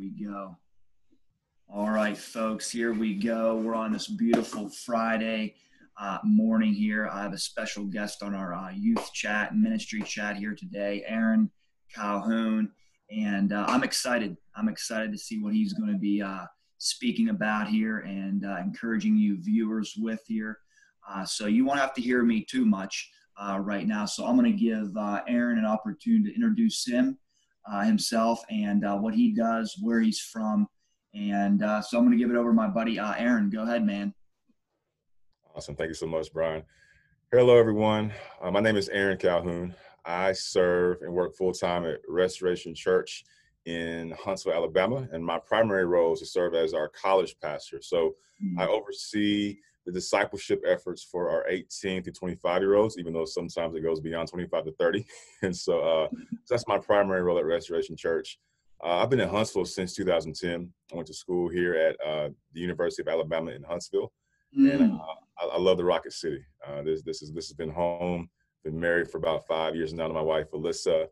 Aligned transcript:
we 0.00 0.08
go. 0.08 0.56
All 1.68 1.90
right, 1.90 2.16
folks, 2.16 2.70
here 2.70 2.94
we 2.94 3.14
go. 3.14 3.56
We're 3.56 3.74
on 3.74 3.92
this 3.92 4.08
beautiful 4.08 4.70
Friday 4.70 5.56
uh, 6.00 6.16
morning 6.24 6.72
here. 6.72 7.06
I 7.12 7.22
have 7.22 7.34
a 7.34 7.38
special 7.38 7.84
guest 7.84 8.22
on 8.22 8.34
our 8.34 8.54
uh, 8.54 8.70
youth 8.70 9.12
chat 9.12 9.54
ministry 9.54 10.00
chat 10.00 10.36
here 10.36 10.54
today, 10.54 11.04
Aaron 11.06 11.50
Calhoun. 11.94 12.72
And 13.10 13.52
uh, 13.52 13.66
I'm 13.68 13.84
excited. 13.84 14.38
I'm 14.56 14.70
excited 14.70 15.12
to 15.12 15.18
see 15.18 15.38
what 15.38 15.52
he's 15.52 15.74
going 15.74 15.92
to 15.92 15.98
be 15.98 16.22
uh, 16.22 16.46
speaking 16.78 17.28
about 17.28 17.68
here 17.68 17.98
and 17.98 18.46
uh, 18.46 18.56
encouraging 18.56 19.18
you 19.18 19.36
viewers 19.38 19.96
with 19.98 20.22
here. 20.26 20.60
Uh, 21.06 21.26
so 21.26 21.46
you 21.46 21.66
won't 21.66 21.78
have 21.78 21.92
to 21.94 22.00
hear 22.00 22.22
me 22.22 22.42
too 22.42 22.64
much 22.64 23.10
right 23.58 23.86
now. 23.86 24.06
So 24.06 24.24
I'm 24.24 24.38
going 24.38 24.50
to 24.50 24.58
give 24.58 24.96
Aaron 25.28 25.58
an 25.58 25.66
opportunity 25.66 26.30
to 26.30 26.34
introduce 26.34 26.86
him 26.86 27.18
uh, 27.70 27.82
himself 27.82 28.42
and 28.50 28.84
uh, 28.84 28.96
what 28.96 29.14
he 29.14 29.32
does, 29.32 29.76
where 29.80 30.00
he's 30.00 30.20
from. 30.20 30.66
And 31.14 31.62
uh, 31.62 31.82
so 31.82 31.98
I'm 31.98 32.04
going 32.04 32.16
to 32.16 32.22
give 32.22 32.30
it 32.30 32.38
over 32.38 32.50
to 32.50 32.54
my 32.54 32.68
buddy 32.68 32.98
uh, 32.98 33.14
Aaron. 33.16 33.50
Go 33.50 33.62
ahead, 33.62 33.84
man. 33.84 34.14
Awesome. 35.54 35.74
Thank 35.74 35.88
you 35.88 35.94
so 35.94 36.06
much, 36.06 36.32
Brian. 36.32 36.62
Hello, 37.32 37.56
everyone. 37.56 38.12
Uh, 38.40 38.50
my 38.50 38.60
name 38.60 38.76
is 38.76 38.88
Aaron 38.88 39.18
Calhoun. 39.18 39.74
I 40.04 40.32
serve 40.32 41.02
and 41.02 41.12
work 41.12 41.36
full 41.36 41.52
time 41.52 41.84
at 41.84 42.00
Restoration 42.08 42.74
Church 42.74 43.24
in 43.66 44.12
Huntsville, 44.12 44.54
Alabama, 44.54 45.08
and 45.12 45.24
my 45.24 45.38
primary 45.38 45.84
role 45.84 46.14
is 46.14 46.20
to 46.20 46.26
serve 46.26 46.54
as 46.54 46.72
our 46.74 46.88
college 46.88 47.36
pastor. 47.42 47.80
So 47.82 48.14
mm-hmm. 48.42 48.58
I 48.58 48.66
oversee 48.66 49.58
the 49.90 49.98
discipleship 49.98 50.62
efforts 50.66 51.02
for 51.02 51.30
our 51.30 51.46
18 51.48 52.02
to 52.04 52.12
25 52.12 52.62
year 52.62 52.74
olds, 52.74 52.98
even 52.98 53.12
though 53.12 53.24
sometimes 53.24 53.74
it 53.74 53.82
goes 53.82 54.00
beyond 54.00 54.28
25 54.28 54.64
to 54.64 54.72
30. 54.72 55.06
And 55.42 55.56
so, 55.56 55.80
uh, 55.80 56.08
so 56.10 56.54
that's 56.54 56.68
my 56.68 56.78
primary 56.78 57.22
role 57.22 57.38
at 57.38 57.46
Restoration 57.46 57.96
Church. 57.96 58.38
Uh, 58.84 58.98
I've 58.98 59.10
been 59.10 59.20
in 59.20 59.28
Huntsville 59.28 59.64
since 59.64 59.94
2010. 59.94 60.70
I 60.92 60.94
went 60.94 61.06
to 61.08 61.14
school 61.14 61.48
here 61.48 61.74
at 61.74 61.96
uh, 62.06 62.28
the 62.52 62.60
University 62.60 63.02
of 63.02 63.08
Alabama 63.08 63.50
in 63.50 63.62
Huntsville, 63.62 64.12
mm. 64.56 64.72
and 64.72 64.92
uh, 64.92 65.04
I, 65.40 65.46
I, 65.46 65.58
love 65.58 65.76
the 65.76 65.84
Rocket 65.84 66.12
City. 66.12 66.42
Uh, 66.66 66.82
this 66.82 67.02
this 67.02 67.22
is 67.22 67.32
this 67.32 67.48
has 67.48 67.54
been 67.54 67.70
home. 67.70 68.28
Been 68.64 68.78
married 68.78 69.10
for 69.10 69.18
about 69.18 69.46
five 69.46 69.74
years 69.74 69.92
now 69.92 70.08
to 70.08 70.14
my 70.14 70.22
wife 70.22 70.50
Alyssa, 70.52 71.06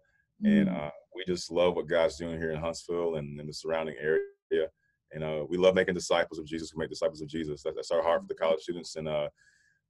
mm. 0.45 0.61
and 0.61 0.69
uh, 0.69 0.91
we 1.15 1.25
just 1.27 1.51
love 1.51 1.75
what 1.75 1.89
God's 1.89 2.17
doing 2.17 2.39
here 2.39 2.53
in 2.53 2.61
Huntsville 2.61 3.17
and 3.17 3.39
in 3.41 3.47
the 3.47 3.53
surrounding 3.53 3.97
area. 4.01 4.69
And 5.12 5.25
uh, 5.25 5.45
we 5.48 5.56
love 5.56 5.75
making 5.75 5.95
disciples 5.95 6.39
of 6.39 6.47
Jesus. 6.47 6.75
We 6.75 6.81
make 6.81 6.91
disciples 6.91 7.23
of 7.23 7.28
Jesus. 7.28 7.62
That, 7.62 7.75
that's 7.75 7.91
our 7.91 8.03
heart 8.03 8.23
for 8.23 8.28
the 8.28 8.34
college 8.34 8.61
students. 8.61 8.97
And 8.97 9.09
uh, 9.09 9.28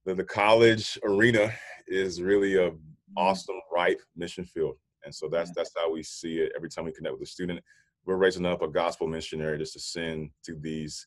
the, 0.05 0.15
the 0.15 0.23
college 0.23 0.97
arena 1.03 1.51
is 1.87 2.21
really 2.21 2.55
a 2.57 2.71
awesome, 3.17 3.59
ripe 3.73 4.01
mission 4.15 4.45
field. 4.45 4.75
And 5.03 5.13
so 5.13 5.27
that's 5.29 5.51
that's 5.55 5.71
how 5.75 5.91
we 5.91 6.03
see 6.03 6.39
it 6.39 6.51
every 6.55 6.69
time 6.69 6.85
we 6.85 6.91
connect 6.91 7.13
with 7.13 7.27
a 7.27 7.31
student. 7.31 7.61
We're 8.05 8.17
raising 8.17 8.45
up 8.45 8.61
a 8.61 8.67
gospel 8.67 9.07
missionary 9.07 9.57
just 9.57 9.73
to 9.73 9.79
send 9.79 10.31
to 10.45 10.55
these 10.55 11.05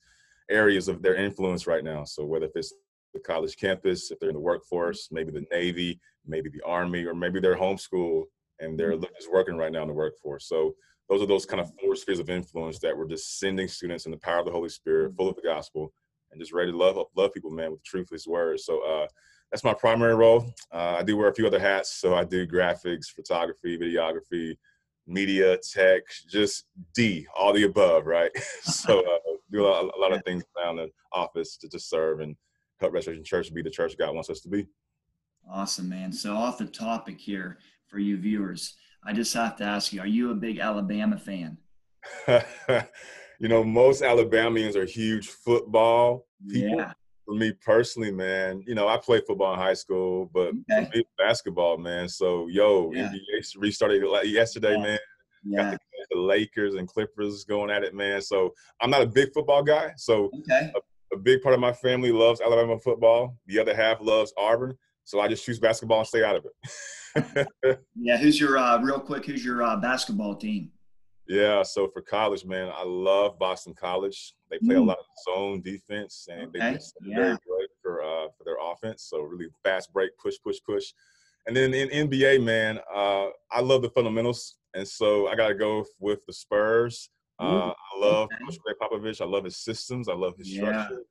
areas 0.50 0.88
of 0.88 1.02
their 1.02 1.14
influence 1.14 1.66
right 1.66 1.84
now. 1.84 2.04
So 2.04 2.24
whether 2.24 2.46
if 2.46 2.52
it's 2.54 2.74
the 3.14 3.20
college 3.20 3.56
campus, 3.56 4.10
if 4.10 4.18
they're 4.18 4.30
in 4.30 4.34
the 4.34 4.40
workforce, 4.40 5.08
maybe 5.10 5.30
the 5.30 5.46
Navy, 5.50 6.00
maybe 6.26 6.50
the 6.50 6.62
Army, 6.64 7.04
or 7.04 7.14
maybe 7.14 7.40
they're 7.40 7.56
homeschool 7.56 8.24
and 8.62 8.78
they're 8.78 8.96
just 8.96 9.32
working 9.32 9.56
right 9.56 9.72
now 9.72 9.82
in 9.82 9.88
the 9.88 9.94
workforce. 9.94 10.46
So 10.48 10.74
those 11.08 11.22
are 11.22 11.26
those 11.26 11.44
kind 11.44 11.60
of 11.60 11.70
four 11.80 11.96
spheres 11.96 12.20
of 12.20 12.30
influence 12.30 12.78
that 12.78 12.96
we're 12.96 13.08
just 13.08 13.38
sending 13.38 13.68
students 13.68 14.06
in 14.06 14.12
the 14.12 14.18
power 14.18 14.38
of 14.38 14.46
the 14.46 14.52
Holy 14.52 14.68
Spirit, 14.68 15.14
full 15.16 15.28
of 15.28 15.36
the 15.36 15.42
gospel, 15.42 15.92
and 16.30 16.40
just 16.40 16.52
ready 16.52 16.70
to 16.70 16.76
love 16.76 16.98
love 17.16 17.34
people, 17.34 17.50
man, 17.50 17.72
with 17.72 17.84
truth 17.84 18.08
His 18.10 18.26
word. 18.26 18.60
So 18.60 18.80
uh, 18.80 19.06
that's 19.50 19.64
my 19.64 19.74
primary 19.74 20.14
role. 20.14 20.46
Uh, 20.72 20.96
I 20.98 21.02
do 21.02 21.16
wear 21.16 21.28
a 21.28 21.34
few 21.34 21.46
other 21.46 21.60
hats, 21.60 21.92
so 21.92 22.14
I 22.14 22.24
do 22.24 22.46
graphics, 22.46 23.08
photography, 23.08 23.76
videography, 23.76 24.56
media, 25.06 25.58
tech, 25.58 26.02
just 26.28 26.64
D, 26.94 27.26
all 27.36 27.52
the 27.52 27.64
above, 27.64 28.06
right? 28.06 28.30
so 28.62 29.00
uh, 29.00 29.32
do 29.50 29.66
a, 29.66 29.82
a, 29.82 29.98
lot 29.98 30.12
of 30.12 30.24
things 30.24 30.44
around 30.56 30.76
the 30.76 30.88
office 31.12 31.56
to 31.58 31.68
just 31.68 31.90
serve 31.90 32.20
and 32.20 32.34
help 32.80 32.94
Restoration 32.94 33.24
Church 33.24 33.52
be 33.52 33.62
the 33.62 33.70
church 33.70 33.98
God 33.98 34.14
wants 34.14 34.30
us 34.30 34.40
to 34.40 34.48
be. 34.48 34.66
Awesome, 35.50 35.88
man. 35.88 36.12
So 36.12 36.34
off 36.34 36.58
the 36.58 36.66
topic 36.66 37.18
here 37.18 37.58
for 37.92 37.98
you 37.98 38.16
viewers 38.16 38.74
I 39.04 39.12
just 39.12 39.34
have 39.34 39.56
to 39.56 39.64
ask 39.64 39.92
you: 39.92 40.00
Are 40.00 40.06
you 40.06 40.30
a 40.30 40.34
big 40.34 40.58
Alabama 40.58 41.18
fan? 41.18 41.58
you 43.38 43.48
know, 43.48 43.64
most 43.64 44.02
Alabamians 44.02 44.76
are 44.76 44.84
huge 44.84 45.28
football 45.28 46.26
people. 46.48 46.78
Yeah. 46.78 46.92
For 47.24 47.34
me 47.34 47.52
personally, 47.52 48.10
man, 48.10 48.64
you 48.66 48.74
know, 48.74 48.88
I 48.88 48.96
played 48.96 49.22
football 49.26 49.54
in 49.54 49.60
high 49.60 49.74
school, 49.74 50.28
but 50.34 50.52
okay. 50.70 50.90
me, 50.92 51.04
basketball, 51.18 51.78
man. 51.78 52.08
So, 52.08 52.48
yo, 52.48 52.90
yeah. 52.92 53.10
NBA 53.12 53.44
restarted 53.58 54.02
yesterday, 54.24 54.72
yeah. 54.72 54.82
man. 54.82 54.98
Yeah. 55.44 55.62
Got 55.62 55.70
the, 55.72 56.06
the, 56.16 56.20
Lakers 56.20 56.74
and 56.74 56.88
Clippers 56.88 57.44
going 57.44 57.70
at 57.70 57.84
it, 57.84 57.94
man. 57.94 58.20
So, 58.22 58.52
I'm 58.80 58.90
not 58.90 59.02
a 59.02 59.06
big 59.06 59.32
football 59.32 59.62
guy. 59.62 59.92
So, 59.96 60.32
okay. 60.40 60.72
a, 60.74 61.14
a 61.14 61.18
big 61.18 61.42
part 61.42 61.54
of 61.54 61.60
my 61.60 61.72
family 61.72 62.10
loves 62.10 62.40
Alabama 62.40 62.76
football. 62.80 63.36
The 63.46 63.60
other 63.60 63.74
half 63.74 64.00
loves 64.00 64.34
Auburn. 64.36 64.76
So, 65.04 65.20
I 65.20 65.28
just 65.28 65.44
choose 65.44 65.58
basketball 65.58 65.98
and 65.98 66.06
stay 66.06 66.24
out 66.24 66.36
of 66.36 66.46
it. 66.46 67.48
yeah, 67.96 68.16
who's 68.16 68.40
your 68.40 68.58
uh, 68.58 68.80
real 68.80 69.00
quick? 69.00 69.26
Who's 69.26 69.44
your 69.44 69.62
uh, 69.62 69.76
basketball 69.76 70.36
team? 70.36 70.70
Yeah, 71.28 71.62
so 71.62 71.88
for 71.88 72.02
college, 72.02 72.44
man, 72.44 72.70
I 72.74 72.84
love 72.84 73.38
Boston 73.38 73.74
College. 73.74 74.34
They 74.50 74.58
play 74.58 74.74
mm. 74.74 74.80
a 74.80 74.84
lot 74.84 74.98
of 74.98 75.04
zone 75.24 75.62
defense, 75.62 76.26
and 76.30 76.48
okay. 76.48 76.58
they 76.58 76.74
just 76.74 76.94
yeah. 77.02 77.16
very 77.16 77.30
good 77.30 77.68
for 77.80 78.02
uh, 78.02 78.26
for 78.36 78.44
their 78.44 78.56
offense. 78.60 79.04
So 79.08 79.22
really 79.22 79.46
fast 79.64 79.92
break, 79.92 80.10
push, 80.18 80.34
push, 80.44 80.58
push. 80.66 80.92
And 81.46 81.56
then 81.56 81.74
in 81.74 82.08
NBA, 82.08 82.42
man, 82.42 82.78
uh, 82.94 83.26
I 83.50 83.60
love 83.60 83.82
the 83.82 83.90
fundamentals, 83.90 84.56
and 84.74 84.86
so 84.86 85.28
I 85.28 85.34
got 85.34 85.48
to 85.48 85.54
go 85.54 85.84
with 85.98 86.24
the 86.26 86.32
Spurs. 86.32 87.08
Uh, 87.40 87.70
I 87.70 87.98
love 87.98 88.26
okay. 88.26 88.36
Coach 88.44 88.58
Gregg 88.60 88.76
Popovich. 88.80 89.20
I 89.20 89.24
love 89.24 89.44
his 89.44 89.56
systems. 89.56 90.08
I 90.08 90.14
love 90.14 90.34
his 90.36 90.52
yeah. 90.52 90.84
structure. 90.84 91.02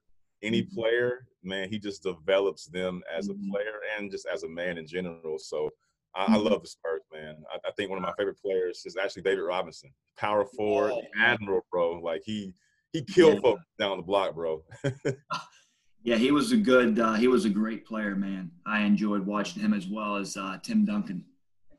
Any 0.43 0.63
mm-hmm. 0.63 0.75
player, 0.75 1.27
man, 1.43 1.69
he 1.69 1.79
just 1.79 2.03
develops 2.03 2.65
them 2.65 3.01
as 3.15 3.29
a 3.29 3.33
mm-hmm. 3.33 3.51
player 3.51 3.79
and 3.97 4.11
just 4.11 4.27
as 4.27 4.43
a 4.43 4.49
man 4.49 4.77
in 4.77 4.87
general. 4.87 5.37
So 5.37 5.69
I, 6.15 6.23
I 6.23 6.27
mm-hmm. 6.27 6.47
love 6.47 6.61
the 6.61 6.67
Spurs, 6.67 7.01
man. 7.13 7.37
I, 7.51 7.57
I, 7.67 7.71
think 7.71 7.89
one 7.89 7.97
of 7.97 8.03
my 8.03 8.13
favorite 8.17 8.41
players 8.41 8.83
is 8.85 8.97
actually 8.97 9.23
David 9.23 9.41
Robinson, 9.41 9.91
power 10.17 10.45
forward, 10.45 10.93
oh, 10.93 11.01
admiral, 11.17 11.65
bro. 11.71 11.99
Like 11.99 12.21
he 12.25 12.53
he 12.91 13.03
killed 13.03 13.35
yeah. 13.35 13.41
folks 13.41 13.63
down 13.79 13.97
the 13.97 14.03
block, 14.03 14.35
bro. 14.35 14.63
yeah, 16.03 16.17
he 16.17 16.31
was 16.31 16.51
a 16.51 16.57
good. 16.57 16.99
Uh, 16.99 17.13
he 17.13 17.27
was 17.27 17.45
a 17.45 17.49
great 17.49 17.85
player, 17.85 18.15
man. 18.15 18.51
I 18.65 18.81
enjoyed 18.81 19.25
watching 19.25 19.61
him 19.61 19.73
as 19.73 19.87
well 19.87 20.17
as 20.17 20.35
uh, 20.35 20.57
Tim 20.61 20.85
Duncan. 20.85 21.23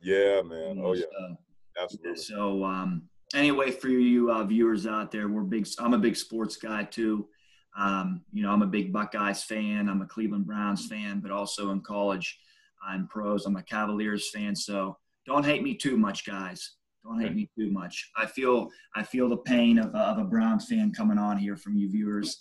Yeah, 0.01 0.43
man. 0.43 0.81
Oh 0.83 0.95
yeah, 0.95 1.05
uh, 1.21 1.35
absolutely. 1.83 2.17
So 2.17 2.65
um, 2.65 3.03
anyway, 3.35 3.71
for 3.71 3.89
you 3.89 4.31
uh, 4.33 4.45
viewers 4.45 4.87
out 4.87 5.11
there, 5.11 5.29
we're 5.29 5.43
big. 5.43 5.69
I'm 5.79 5.95
a 5.95 5.99
big 5.99 6.17
sports 6.17 6.57
guy 6.57 6.85
too. 6.85 7.29
Um, 7.77 8.23
you 8.33 8.43
know, 8.43 8.51
I'm 8.51 8.63
a 8.63 8.67
big 8.67 8.93
Buckeyes 8.93 9.45
fan. 9.45 9.89
I'm 9.89 10.03
a 10.03 10.07
Cleveland 10.07 10.47
Browns 10.47 10.87
fan, 10.87 11.21
but 11.21 11.31
also 11.31 11.71
in 11.71 11.81
college 11.81 12.39
I'm 12.87 13.07
pros. 13.07 13.47
I'm 13.47 13.57
a 13.57 13.63
Cavaliers 13.63 14.31
fan, 14.31 14.55
so 14.57 14.97
don't 15.27 15.45
hate 15.45 15.63
me 15.63 15.75
too 15.75 15.97
much, 15.97 16.27
guys. 16.27 16.77
Don't 17.05 17.21
hate 17.21 17.35
me 17.35 17.51
too 17.59 17.71
much. 17.71 18.11
I 18.17 18.27
feel 18.27 18.69
I 18.95 19.03
feel 19.03 19.29
the 19.29 19.39
pain 19.39 19.79
of, 19.79 19.95
of 19.95 20.19
a 20.19 20.25
Browns 20.25 20.67
fan 20.67 20.93
coming 20.93 21.19
on 21.19 21.37
here 21.37 21.57
from 21.57 21.77
you 21.77 21.91
viewers, 21.91 22.41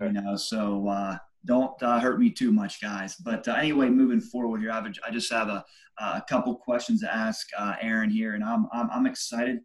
you 0.00 0.12
know. 0.12 0.36
So 0.36 0.88
uh, 0.88 1.16
don't 1.46 1.80
uh, 1.82 1.98
hurt 1.98 2.20
me 2.20 2.30
too 2.30 2.52
much, 2.52 2.80
guys. 2.80 3.16
But 3.16 3.48
uh, 3.48 3.54
anyway, 3.54 3.88
moving 3.88 4.20
forward 4.20 4.60
here, 4.60 4.70
I, 4.70 4.76
have 4.76 4.86
a, 4.86 4.92
I 5.06 5.10
just 5.10 5.32
have 5.32 5.48
a, 5.48 5.64
a 5.98 6.22
couple 6.28 6.54
questions 6.56 7.00
to 7.00 7.14
ask 7.14 7.48
uh, 7.58 7.74
Aaron 7.80 8.10
here, 8.10 8.34
and 8.34 8.44
I'm 8.44 8.66
I'm, 8.72 8.90
I'm 8.90 9.06
excited 9.06 9.60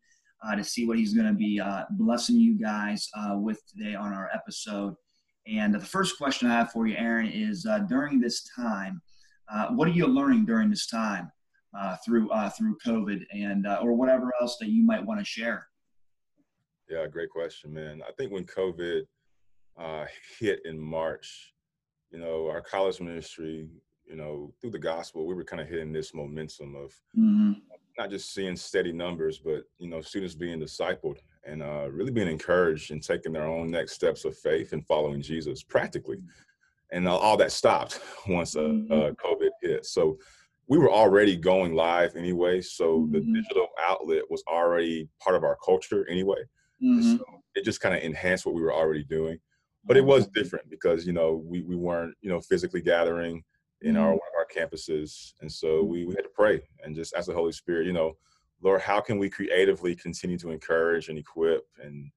uh, 0.46 0.56
to 0.56 0.64
see 0.64 0.86
what 0.88 0.98
he's 0.98 1.14
going 1.14 1.28
to 1.28 1.34
be 1.34 1.60
uh, 1.60 1.84
blessing 1.92 2.38
you 2.38 2.58
guys 2.58 3.10
with 3.34 3.62
today 3.68 3.96
on 3.96 4.14
our 4.14 4.30
episode. 4.34 4.96
And 5.50 5.74
the 5.74 5.80
first 5.80 6.18
question 6.18 6.50
I 6.50 6.54
have 6.54 6.72
for 6.72 6.88
you, 6.88 6.96
Aaron, 6.98 7.28
is 7.28 7.66
during 7.88 8.20
this 8.20 8.50
time 8.56 9.02
uh, 9.50 9.68
what 9.68 9.88
are 9.88 9.92
you 9.92 10.08
learning 10.08 10.46
during 10.46 10.70
this 10.70 10.88
time 10.88 11.32
uh, 11.78 11.96
through 12.06 12.30
uh, 12.32 12.50
through 12.50 12.78
COVID 12.86 13.26
and 13.32 13.66
uh, 13.66 13.80
or 13.82 13.94
whatever 13.94 14.32
else 14.42 14.58
that 14.60 14.70
you 14.70 14.84
might 14.84 15.06
want 15.06 15.20
to 15.20 15.26
share? 15.26 15.68
Yeah, 16.90 17.06
great 17.08 17.30
question, 17.30 17.74
man. 17.74 18.02
I 18.08 18.12
think 18.14 18.32
when 18.32 18.46
COVID 18.46 19.02
uh, 19.78 20.06
hit 20.40 20.62
in 20.66 20.80
March, 20.80 21.54
you 22.12 22.20
know, 22.20 22.48
our 22.50 22.62
college 22.62 23.00
ministry, 23.00 23.70
you 24.06 24.16
know, 24.16 24.54
through 24.62 24.72
the 24.72 24.80
gospel, 24.80 25.26
we 25.26 25.34
were 25.34 25.44
kind 25.44 25.62
of 25.62 25.68
hitting 25.68 25.92
this 25.92 26.14
momentum 26.14 26.76
of 26.76 26.94
mm-hmm. 27.18 27.54
not 27.98 28.10
just 28.10 28.34
seeing 28.34 28.56
steady 28.56 28.94
numbers, 28.94 29.38
but 29.38 29.64
you 29.78 29.90
know, 29.90 30.02
students 30.02 30.36
being 30.36 30.60
discipled 30.60 31.18
and 31.48 31.64
uh, 31.64 31.88
really 31.90 32.12
being 32.12 32.28
encouraged 32.28 32.92
and 32.92 33.02
taking 33.02 33.32
their 33.32 33.48
own 33.48 33.72
next 33.72 33.94
steps 33.94 34.26
of 34.26 34.38
faith 34.38 34.74
and 34.74 34.86
following 34.86 35.22
Jesus 35.22 35.64
practically. 35.64 36.18
Mm-hmm 36.18 36.44
and 36.92 37.08
all 37.08 37.38
that 37.38 37.52
stopped 37.52 38.00
once 38.28 38.56
uh, 38.56 38.62
mm-hmm. 38.62 38.92
uh, 38.92 39.12
COVID 39.12 39.50
hit. 39.62 39.86
So 39.86 40.18
we 40.68 40.78
were 40.78 40.92
already 40.92 41.36
going 41.36 41.74
live 41.74 42.16
anyway. 42.16 42.62
So 42.62 43.00
mm-hmm. 43.00 43.12
the 43.12 43.20
digital 43.22 43.68
outlet 43.86 44.24
was 44.30 44.44
already 44.48 45.08
part 45.22 45.36
of 45.36 45.44
our 45.44 45.58
culture 45.64 46.08
anyway. 46.10 46.44
Mm-hmm. 46.84 47.18
So 47.18 47.26
it 47.56 47.66
just 47.66 47.82
kind 47.82 47.96
of 47.96 48.04
enhanced 48.04 48.46
what 48.46 48.56
we 48.56 48.62
were 48.62 48.74
already 48.74 49.04
doing. 49.04 49.40
But 49.86 49.98
it 49.98 50.06
was 50.06 50.28
different 50.28 50.70
because 50.70 51.08
you 51.08 51.14
know 51.14 51.42
we, 51.46 51.62
we 51.62 51.76
weren't 51.76 52.14
you 52.22 52.30
know 52.30 52.42
physically 52.42 52.82
gathering 52.82 53.44
in 53.82 53.96
our 53.96 54.10
mm-hmm. 54.10 54.18
one 54.18 54.20
of 54.20 54.38
our 54.38 54.48
campuses, 54.68 55.34
and 55.40 55.50
so 55.50 55.82
we, 55.84 56.04
we 56.04 56.14
had 56.14 56.24
to 56.24 56.32
pray 56.36 56.62
and 56.84 56.96
just 56.96 57.16
ask 57.16 57.28
the 57.28 57.34
Holy 57.34 57.54
Spirit, 57.54 57.86
you 57.86 57.94
know, 57.94 58.18
Lord, 58.62 58.82
how 58.82 59.00
can 59.00 59.18
we 59.18 59.30
creatively 59.30 59.96
continue 59.96 60.38
to 60.40 60.52
encourage 60.52 61.10
and 61.10 61.18
equip 61.18 61.64
and 61.84 62.12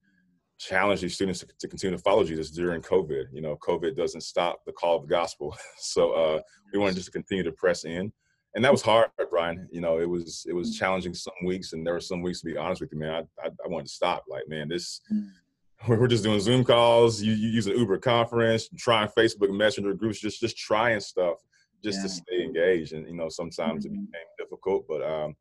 challenge 0.61 1.01
these 1.01 1.15
students 1.15 1.39
to, 1.39 1.47
to, 1.59 1.67
continue 1.67 1.97
to 1.97 2.03
follow 2.03 2.23
Jesus 2.23 2.51
during 2.51 2.81
COVID. 2.81 3.25
You 3.33 3.41
know, 3.41 3.57
COVID 3.57 3.95
doesn't 3.95 4.21
stop 4.21 4.61
the 4.65 4.71
call 4.71 4.97
of 4.97 5.03
the 5.03 5.07
gospel. 5.07 5.57
so 5.77 6.11
uh, 6.11 6.41
we 6.71 6.79
wanted 6.79 6.91
to 6.91 6.97
just 6.97 7.07
to 7.07 7.11
continue 7.11 7.43
to 7.43 7.51
press 7.51 7.83
in. 7.83 8.13
And 8.53 8.63
that 8.63 8.71
was 8.71 8.81
hard, 8.81 9.09
Brian. 9.29 9.67
You 9.71 9.81
know, 9.81 9.99
it 9.99 10.09
was 10.09 10.45
it 10.47 10.53
was 10.53 10.77
challenging 10.77 11.13
some 11.13 11.33
weeks, 11.45 11.71
and 11.71 11.87
there 11.87 11.93
were 11.93 12.01
some 12.01 12.21
weeks, 12.21 12.41
to 12.41 12.47
be 12.47 12.57
honest 12.57 12.81
with 12.81 12.91
you, 12.91 12.99
man, 12.99 13.13
I, 13.13 13.47
I, 13.47 13.47
I 13.47 13.67
wanted 13.67 13.85
to 13.85 13.93
stop. 13.93 14.25
Like, 14.27 14.43
man, 14.49 14.67
this 14.67 14.99
mm. 15.11 15.29
we're 15.87 16.07
just 16.07 16.23
doing 16.23 16.39
Zoom 16.41 16.65
calls, 16.65 17.21
you, 17.21 17.33
you 17.33 17.47
use 17.47 17.67
an 17.67 17.77
Uber 17.77 17.99
conference, 17.99 18.67
trying 18.77 19.07
Facebook 19.07 19.55
Messenger 19.55 19.93
groups, 19.93 20.19
just 20.19 20.41
just 20.41 20.57
trying 20.57 20.99
stuff 20.99 21.37
just 21.81 21.99
yeah. 21.99 22.03
to 22.03 22.09
stay 22.09 22.43
engaged. 22.43 22.91
And 22.91 23.07
you 23.07 23.15
know, 23.15 23.29
sometimes 23.29 23.85
mm-hmm. 23.85 23.95
it 23.95 24.11
became 24.11 24.27
difficult, 24.37 24.85
but 24.85 25.01
um, 25.01 25.33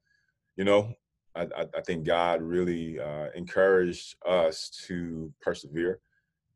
you 0.61 0.67
know, 0.67 0.93
I, 1.35 1.47
I, 1.75 1.81
think 1.81 2.05
God 2.05 2.43
really 2.43 3.01
uh, 3.01 3.29
encouraged 3.35 4.17
us 4.27 4.69
to 4.89 5.33
persevere 5.41 6.01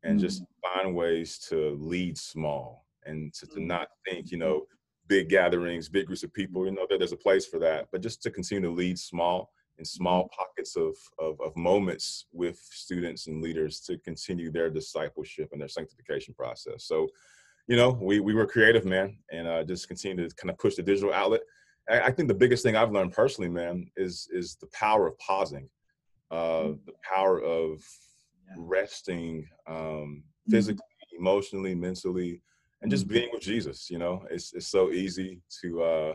and 0.03 0.19
mm-hmm. 0.19 0.27
just 0.27 0.43
find 0.61 0.93
ways 0.93 1.39
to 1.49 1.75
lead 1.81 2.15
small 2.15 2.85
and 3.07 3.33
to, 3.33 3.47
to 3.47 3.59
not 3.59 3.87
think, 4.07 4.29
you 4.29 4.37
know, 4.37 4.67
big 5.07 5.29
gatherings, 5.29 5.89
big 5.89 6.05
groups 6.05 6.21
of 6.21 6.31
people, 6.35 6.65
you 6.65 6.71
know, 6.71 6.85
that 6.87 6.99
there's 6.99 7.13
a 7.13 7.17
place 7.17 7.47
for 7.47 7.57
that, 7.57 7.87
but 7.91 8.01
just 8.03 8.21
to 8.21 8.29
continue 8.29 8.69
to 8.69 8.75
lead 8.75 8.99
small 8.99 9.51
in 9.79 9.85
small 9.85 10.25
mm-hmm. 10.25 10.39
pockets 10.39 10.75
of, 10.75 10.93
of, 11.17 11.41
of 11.41 11.57
moments 11.57 12.27
with 12.31 12.59
students 12.59 13.25
and 13.25 13.41
leaders 13.41 13.79
to 13.79 13.97
continue 13.97 14.51
their 14.51 14.69
discipleship 14.69 15.49
and 15.51 15.59
their 15.59 15.67
sanctification 15.67 16.35
process. 16.35 16.83
So, 16.83 17.07
you 17.65 17.75
know, 17.75 17.97
we, 17.99 18.19
we 18.19 18.35
were 18.35 18.45
creative, 18.45 18.85
man, 18.85 19.17
and 19.31 19.47
uh, 19.47 19.63
just 19.63 19.87
continue 19.87 20.29
to 20.29 20.35
kind 20.35 20.51
of 20.51 20.59
push 20.59 20.75
the 20.75 20.83
digital 20.83 21.11
outlet 21.11 21.41
I 21.89 22.11
think 22.11 22.27
the 22.27 22.33
biggest 22.33 22.63
thing 22.63 22.75
I've 22.75 22.91
learned 22.91 23.11
personally, 23.11 23.49
man, 23.49 23.89
is 23.95 24.27
is 24.31 24.55
the 24.55 24.67
power 24.67 25.07
of 25.07 25.17
pausing, 25.19 25.69
uh, 26.31 26.35
mm. 26.35 26.85
the 26.85 26.93
power 27.03 27.39
of 27.41 27.83
yeah. 28.47 28.55
resting 28.57 29.47
um, 29.67 29.75
mm-hmm. 29.77 30.51
physically, 30.51 30.81
mm-hmm. 30.81 31.21
emotionally, 31.21 31.75
mentally, 31.75 32.41
and 32.81 32.89
just 32.89 33.05
mm-hmm. 33.05 33.13
being 33.13 33.29
with 33.31 33.43
Jesus. 33.43 33.89
You 33.89 33.99
know, 33.99 34.25
it's 34.31 34.53
it's 34.53 34.67
so 34.67 34.91
easy 34.91 35.41
to 35.61 35.83
uh, 35.83 36.13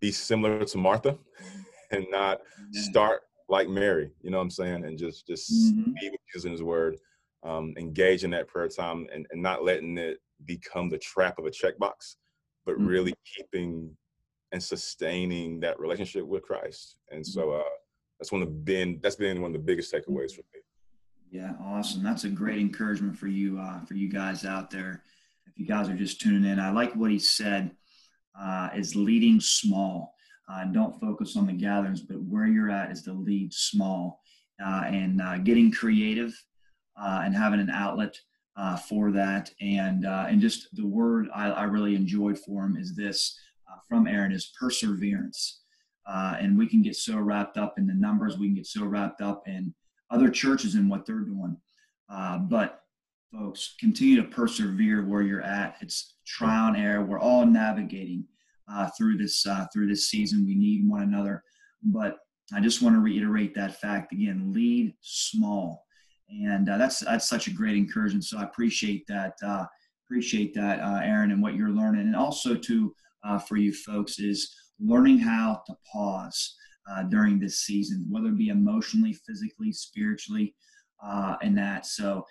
be 0.00 0.12
similar 0.12 0.64
to 0.64 0.78
Martha 0.78 1.18
and 1.90 2.06
not 2.10 2.40
yeah. 2.72 2.82
start 2.82 3.22
like 3.48 3.68
Mary. 3.68 4.12
You 4.22 4.30
know 4.30 4.38
what 4.38 4.44
I'm 4.44 4.50
saying? 4.50 4.84
And 4.84 4.96
just 4.96 5.26
just 5.26 5.52
mm-hmm. 5.52 5.92
be 6.00 6.10
with 6.10 6.20
Jesus 6.32 6.44
in 6.44 6.52
His 6.52 6.62
Word, 6.62 6.96
um, 7.42 7.74
engage 7.76 8.22
in 8.22 8.30
that 8.30 8.46
prayer 8.46 8.68
time, 8.68 9.08
and, 9.12 9.26
and 9.32 9.42
not 9.42 9.64
letting 9.64 9.98
it 9.98 10.18
become 10.44 10.88
the 10.88 10.98
trap 10.98 11.38
of 11.38 11.46
a 11.46 11.50
checkbox, 11.50 12.16
but 12.64 12.76
mm-hmm. 12.76 12.86
really 12.86 13.14
keeping 13.36 13.96
and 14.52 14.62
sustaining 14.62 15.60
that 15.60 15.80
relationship 15.80 16.26
with 16.26 16.42
Christ. 16.42 16.96
And 17.10 17.26
so 17.26 17.46
mm-hmm. 17.46 17.60
uh, 17.60 17.74
that's 18.18 18.32
one 18.32 18.42
of 18.42 18.64
been 18.64 19.00
that's 19.02 19.16
been 19.16 19.40
one 19.40 19.50
of 19.50 19.54
the 19.54 19.64
biggest 19.64 19.92
takeaways 19.92 20.32
for 20.32 20.42
me. 20.54 20.60
Yeah, 21.30 21.54
awesome. 21.64 22.02
That's 22.02 22.24
a 22.24 22.28
great 22.28 22.58
encouragement 22.58 23.16
for 23.16 23.26
you 23.26 23.58
uh, 23.58 23.84
for 23.84 23.94
you 23.94 24.08
guys 24.08 24.44
out 24.44 24.70
there. 24.70 25.02
If 25.46 25.58
you 25.58 25.66
guys 25.66 25.88
are 25.88 25.96
just 25.96 26.20
tuning 26.20 26.50
in, 26.50 26.60
I 26.60 26.70
like 26.70 26.94
what 26.94 27.10
he 27.10 27.18
said 27.18 27.72
uh, 28.38 28.68
is 28.74 28.94
leading 28.94 29.40
small. 29.40 30.14
Uh, 30.48 30.64
don't 30.66 31.00
focus 31.00 31.36
on 31.36 31.46
the 31.46 31.52
gatherings, 31.52 32.02
but 32.02 32.20
where 32.22 32.46
you're 32.46 32.70
at 32.70 32.90
is 32.90 33.02
to 33.02 33.12
lead 33.12 33.52
small 33.52 34.20
uh, 34.64 34.82
and 34.86 35.20
uh, 35.20 35.38
getting 35.38 35.72
creative 35.72 36.32
uh, 37.00 37.22
and 37.24 37.34
having 37.34 37.60
an 37.60 37.70
outlet 37.70 38.14
uh, 38.56 38.76
for 38.76 39.10
that. 39.12 39.50
And 39.60 40.06
uh, 40.06 40.26
and 40.28 40.40
just 40.40 40.74
the 40.74 40.86
word 40.86 41.28
I, 41.34 41.50
I 41.50 41.64
really 41.64 41.94
enjoyed 41.94 42.38
for 42.38 42.64
him 42.64 42.76
is 42.76 42.94
this 42.94 43.38
uh, 43.72 43.78
from 43.88 44.06
Aaron 44.06 44.32
is 44.32 44.52
perseverance. 44.58 45.60
Uh, 46.06 46.36
and 46.40 46.58
we 46.58 46.66
can 46.66 46.82
get 46.82 46.96
so 46.96 47.16
wrapped 47.16 47.56
up 47.56 47.74
in 47.78 47.86
the 47.86 47.94
numbers, 47.94 48.36
we 48.36 48.48
can 48.48 48.56
get 48.56 48.66
so 48.66 48.84
wrapped 48.84 49.20
up 49.20 49.42
in 49.46 49.72
other 50.10 50.28
churches 50.28 50.74
and 50.74 50.90
what 50.90 51.06
they're 51.06 51.20
doing. 51.20 51.56
Uh, 52.12 52.38
but 52.38 52.80
folks, 53.32 53.74
continue 53.80 54.16
to 54.16 54.28
persevere 54.28 55.06
where 55.06 55.22
you're 55.22 55.42
at. 55.42 55.76
It's 55.80 56.16
trial 56.26 56.68
and 56.68 56.76
error. 56.76 57.04
We're 57.04 57.20
all 57.20 57.46
navigating 57.46 58.24
uh, 58.70 58.88
through 58.98 59.16
this 59.16 59.46
uh, 59.46 59.66
through 59.72 59.86
this 59.86 60.10
season. 60.10 60.44
We 60.44 60.54
need 60.54 60.88
one 60.88 61.02
another. 61.02 61.42
But 61.82 62.18
I 62.52 62.60
just 62.60 62.82
want 62.82 62.96
to 62.96 63.00
reiterate 63.00 63.54
that 63.54 63.80
fact 63.80 64.12
again: 64.12 64.52
lead 64.52 64.94
small, 65.00 65.86
and 66.28 66.68
uh, 66.68 66.78
that's 66.78 67.00
that's 67.00 67.28
such 67.28 67.46
a 67.46 67.52
great 67.52 67.76
encouragement. 67.76 68.24
So 68.24 68.38
I 68.38 68.42
appreciate 68.42 69.06
that. 69.08 69.34
appreciate 70.04 70.52
that, 70.54 70.80
Aaron, 71.04 71.30
and 71.30 71.42
what 71.42 71.54
you're 71.54 71.70
learning, 71.70 72.02
and 72.02 72.16
also 72.16 72.54
to 72.54 72.94
uh, 73.24 73.38
for 73.38 73.56
you 73.56 73.72
folks 73.72 74.18
is 74.18 74.54
learning 74.80 75.18
how 75.18 75.62
to 75.66 75.74
pause 75.92 76.56
uh, 76.90 77.04
during 77.04 77.38
this 77.38 77.60
season, 77.60 78.06
whether 78.10 78.28
it 78.28 78.38
be 78.38 78.48
emotionally, 78.48 79.12
physically, 79.12 79.72
spiritually, 79.72 80.54
uh, 81.04 81.36
and 81.42 81.56
that. 81.56 81.86
So 81.86 82.26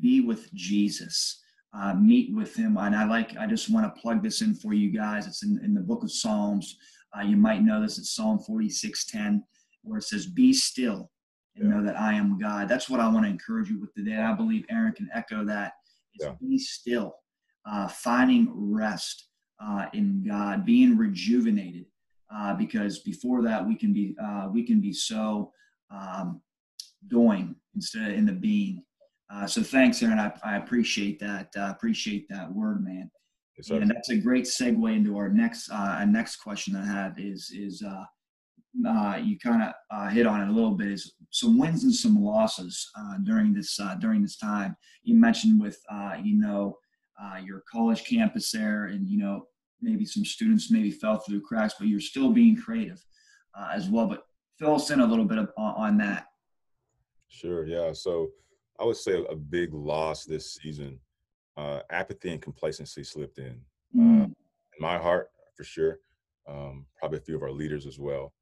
be 0.00 0.20
with 0.20 0.52
Jesus. 0.54 1.40
Uh, 1.76 1.92
meet 1.94 2.32
with 2.32 2.54
him. 2.54 2.76
And 2.76 2.94
I 2.94 3.04
like, 3.04 3.36
I 3.36 3.48
just 3.48 3.68
want 3.68 3.92
to 3.92 4.00
plug 4.00 4.22
this 4.22 4.42
in 4.42 4.54
for 4.54 4.74
you 4.74 4.90
guys. 4.96 5.26
It's 5.26 5.42
in, 5.42 5.58
in 5.64 5.74
the 5.74 5.80
book 5.80 6.04
of 6.04 6.12
Psalms. 6.12 6.76
Uh, 7.16 7.22
you 7.22 7.36
might 7.36 7.62
know 7.62 7.82
this. 7.82 7.98
It's 7.98 8.14
Psalm 8.14 8.38
46:10, 8.48 9.40
where 9.82 9.98
it 9.98 10.04
says, 10.04 10.26
Be 10.26 10.52
still 10.52 11.10
and 11.56 11.68
yeah. 11.68 11.76
know 11.76 11.84
that 11.84 11.98
I 11.98 12.14
am 12.14 12.38
God. 12.38 12.68
That's 12.68 12.88
what 12.88 13.00
I 13.00 13.08
want 13.08 13.24
to 13.24 13.30
encourage 13.30 13.70
you 13.70 13.80
with 13.80 13.92
today. 13.94 14.16
I 14.16 14.34
believe 14.34 14.64
Aaron 14.70 14.92
can 14.92 15.08
echo 15.12 15.44
that. 15.46 15.72
Is 16.14 16.26
yeah. 16.26 16.34
be 16.40 16.58
still, 16.58 17.16
uh, 17.66 17.88
finding 17.88 18.52
rest 18.54 19.28
uh, 19.62 19.86
in 19.92 20.24
God, 20.26 20.64
being 20.64 20.96
rejuvenated. 20.96 21.86
Uh, 22.34 22.54
because 22.54 23.00
before 23.00 23.42
that, 23.42 23.64
we 23.64 23.76
can 23.76 23.92
be 23.92 24.16
uh, 24.22 24.48
we 24.52 24.64
can 24.64 24.80
be 24.80 24.92
so 24.92 25.52
um, 25.90 26.40
doing 27.06 27.54
instead 27.74 28.10
of 28.10 28.18
in 28.18 28.26
the 28.26 28.32
being. 28.32 28.82
Uh, 29.32 29.46
so 29.46 29.62
thanks, 29.62 30.02
Aaron. 30.02 30.18
I, 30.18 30.32
I 30.44 30.56
appreciate 30.56 31.20
that. 31.20 31.48
Uh, 31.56 31.70
appreciate 31.70 32.26
that 32.30 32.52
word, 32.52 32.84
man. 32.84 33.10
Yes, 33.56 33.70
and 33.70 33.90
that's 33.90 34.10
a 34.10 34.16
great 34.16 34.44
segue 34.44 34.96
into 34.96 35.16
our 35.16 35.28
next 35.28 35.70
uh, 35.70 36.04
next 36.06 36.36
question 36.36 36.74
I 36.74 36.84
have 36.84 37.18
is 37.18 37.52
is 37.54 37.82
uh, 37.82 38.04
uh, 38.86 39.18
you 39.22 39.38
kind 39.38 39.62
of 39.62 39.72
uh, 39.90 40.08
hit 40.08 40.26
on 40.26 40.40
it 40.40 40.48
a 40.48 40.52
little 40.52 40.72
bit 40.72 40.88
is 40.88 41.14
some 41.30 41.58
wins 41.58 41.84
and 41.84 41.94
some 41.94 42.22
losses 42.22 42.90
uh, 42.98 43.18
during 43.22 43.52
this 43.52 43.78
uh, 43.80 43.94
during 43.96 44.22
this 44.22 44.36
time. 44.36 44.76
You 45.02 45.14
mentioned 45.14 45.60
with 45.60 45.78
uh, 45.90 46.16
you 46.22 46.38
know 46.38 46.78
uh, 47.22 47.38
your 47.44 47.62
college 47.70 48.04
campus 48.04 48.50
there, 48.50 48.86
and 48.86 49.08
you 49.08 49.18
know 49.18 49.46
maybe 49.80 50.04
some 50.04 50.24
students 50.24 50.70
maybe 50.70 50.90
fell 50.90 51.18
through 51.18 51.36
the 51.38 51.44
cracks, 51.44 51.74
but 51.78 51.88
you're 51.88 52.00
still 52.00 52.30
being 52.30 52.56
creative 52.56 53.04
uh, 53.56 53.68
as 53.72 53.88
well. 53.88 54.06
But 54.06 54.24
fill 54.58 54.76
us 54.76 54.90
in 54.90 55.00
a 55.00 55.06
little 55.06 55.24
bit 55.24 55.38
of, 55.38 55.50
on, 55.56 55.98
that. 55.98 56.26
Sure. 57.28 57.66
Yeah. 57.66 57.92
So 57.92 58.30
I 58.80 58.84
would 58.84 58.96
say 58.96 59.24
a 59.28 59.36
big 59.36 59.74
loss 59.74 60.24
this 60.24 60.54
season. 60.54 60.98
Uh, 61.56 61.80
apathy 61.90 62.30
and 62.30 62.42
complacency 62.42 63.04
slipped 63.04 63.38
in. 63.38 63.60
Mm. 63.96 64.24
in 64.24 64.34
my 64.80 64.98
heart, 64.98 65.30
for 65.56 65.62
sure. 65.62 66.00
Um, 66.48 66.86
probably 66.98 67.18
a 67.18 67.22
few 67.22 67.36
of 67.36 67.42
our 67.42 67.52
leaders 67.52 67.86
as 67.86 67.98
well. 67.98 68.32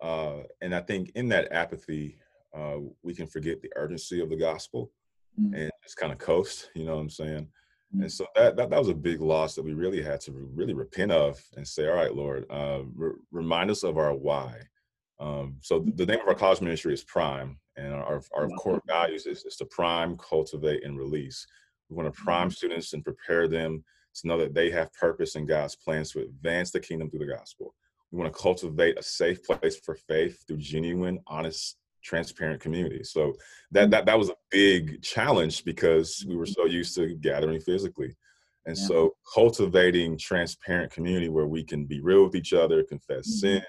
Uh, 0.00 0.42
and 0.60 0.74
I 0.74 0.80
think 0.80 1.10
in 1.14 1.28
that 1.28 1.52
apathy, 1.52 2.16
uh, 2.56 2.76
we 3.02 3.14
can 3.14 3.26
forget 3.26 3.60
the 3.60 3.70
urgency 3.76 4.20
of 4.20 4.30
the 4.30 4.36
gospel 4.36 4.92
mm. 5.40 5.54
and 5.54 5.70
just 5.82 5.96
kind 5.96 6.12
of 6.12 6.18
coast. 6.18 6.70
You 6.74 6.84
know 6.84 6.94
what 6.94 7.02
I'm 7.02 7.10
saying? 7.10 7.48
And 7.92 8.04
mm. 8.04 8.10
so 8.10 8.26
that, 8.36 8.56
that 8.56 8.70
that 8.70 8.78
was 8.78 8.88
a 8.88 8.94
big 8.94 9.20
loss 9.20 9.54
that 9.54 9.64
we 9.64 9.74
really 9.74 10.02
had 10.02 10.20
to 10.22 10.32
really 10.32 10.74
repent 10.74 11.12
of 11.12 11.42
and 11.56 11.66
say, 11.66 11.88
all 11.88 11.96
right, 11.96 12.14
Lord, 12.14 12.46
uh, 12.50 12.80
re- 12.94 13.14
remind 13.30 13.70
us 13.70 13.82
of 13.82 13.98
our 13.98 14.14
why. 14.14 14.54
Um, 15.18 15.56
so 15.60 15.80
the, 15.80 15.92
the, 15.92 16.06
name 16.06 16.20
of 16.20 16.28
our 16.28 16.34
college 16.34 16.60
ministry 16.60 16.94
is 16.94 17.04
Prime, 17.04 17.58
and 17.76 17.92
our, 17.92 18.22
our 18.34 18.48
core 18.50 18.80
values 18.86 19.26
is, 19.26 19.44
is 19.44 19.56
to 19.56 19.66
prime, 19.66 20.16
cultivate, 20.16 20.82
and 20.84 20.96
release. 20.96 21.46
We 21.90 21.96
want 21.96 22.12
to 22.12 22.22
prime 22.22 22.48
mm-hmm. 22.48 22.54
students 22.54 22.94
and 22.94 23.04
prepare 23.04 23.46
them 23.46 23.84
to 24.14 24.28
know 24.28 24.38
that 24.38 24.54
they 24.54 24.70
have 24.70 24.92
purpose 24.94 25.36
in 25.36 25.46
God's 25.46 25.76
plans 25.76 26.10
to 26.12 26.20
advance 26.20 26.70
the 26.70 26.80
kingdom 26.80 27.10
through 27.10 27.26
the 27.26 27.34
gospel. 27.34 27.74
We 28.10 28.18
want 28.18 28.32
to 28.32 28.40
cultivate 28.40 28.98
a 28.98 29.02
safe 29.02 29.44
place 29.44 29.76
for 29.76 29.94
faith 29.94 30.42
through 30.46 30.58
genuine, 30.58 31.20
honest 31.26 31.76
transparent 32.02 32.60
community. 32.60 33.04
So 33.04 33.34
that 33.72 33.88
mm. 33.88 33.90
that 33.92 34.06
that 34.06 34.18
was 34.18 34.30
a 34.30 34.36
big 34.50 35.02
challenge 35.02 35.64
because 35.64 36.24
we 36.26 36.36
were 36.36 36.44
mm-hmm. 36.44 36.52
so 36.52 36.66
used 36.66 36.94
to 36.96 37.14
gathering 37.16 37.60
physically. 37.60 38.16
And 38.66 38.76
yeah. 38.76 38.86
so 38.86 39.14
cultivating 39.34 40.18
transparent 40.18 40.92
community 40.92 41.28
where 41.28 41.46
we 41.46 41.64
can 41.64 41.86
be 41.86 42.00
real 42.00 42.24
with 42.24 42.34
each 42.34 42.52
other, 42.52 42.82
confess 42.82 43.26
mm-hmm. 43.26 43.58
sins, 43.58 43.64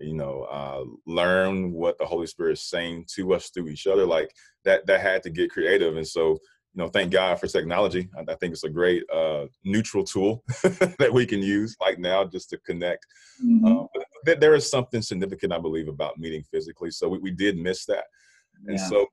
you 0.00 0.14
know, 0.14 0.42
uh, 0.50 0.84
learn 1.06 1.72
what 1.72 1.98
the 1.98 2.04
Holy 2.04 2.26
Spirit 2.26 2.54
is 2.54 2.62
saying 2.62 3.06
to 3.14 3.32
us 3.34 3.50
through 3.50 3.68
each 3.68 3.86
other, 3.86 4.04
like 4.04 4.30
that 4.64 4.86
that 4.86 5.00
had 5.00 5.22
to 5.22 5.30
get 5.30 5.50
creative. 5.50 5.96
And 5.96 6.06
so 6.06 6.38
you 6.74 6.84
know, 6.84 6.90
thank 6.90 7.10
God 7.10 7.40
for 7.40 7.46
technology. 7.46 8.08
I, 8.16 8.32
I 8.32 8.34
think 8.36 8.52
it's 8.52 8.64
a 8.64 8.68
great 8.68 9.02
uh, 9.12 9.46
neutral 9.64 10.04
tool 10.04 10.44
that 10.98 11.10
we 11.12 11.26
can 11.26 11.42
use, 11.42 11.76
like 11.80 11.98
now, 11.98 12.24
just 12.24 12.50
to 12.50 12.58
connect. 12.58 13.06
Mm-hmm. 13.44 13.66
Uh, 13.66 13.97
there 14.36 14.54
is 14.54 14.68
something 14.68 15.02
significant, 15.02 15.52
I 15.52 15.58
believe, 15.58 15.88
about 15.88 16.18
meeting 16.18 16.42
physically. 16.50 16.90
So 16.90 17.08
we, 17.08 17.18
we 17.18 17.30
did 17.30 17.56
miss 17.56 17.84
that, 17.86 18.04
yeah. 18.64 18.72
and 18.72 18.80
so 18.80 19.06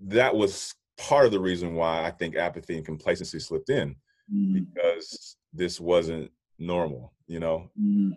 that 0.00 0.34
was 0.34 0.74
part 0.98 1.26
of 1.26 1.32
the 1.32 1.40
reason 1.40 1.74
why 1.74 2.04
I 2.04 2.10
think 2.10 2.36
apathy 2.36 2.76
and 2.76 2.84
complacency 2.84 3.38
slipped 3.38 3.70
in, 3.70 3.96
mm-hmm. 4.32 4.60
because 4.60 5.36
this 5.52 5.80
wasn't 5.80 6.30
normal. 6.58 7.12
You 7.26 7.40
know, 7.40 7.70
mm-hmm. 7.80 8.10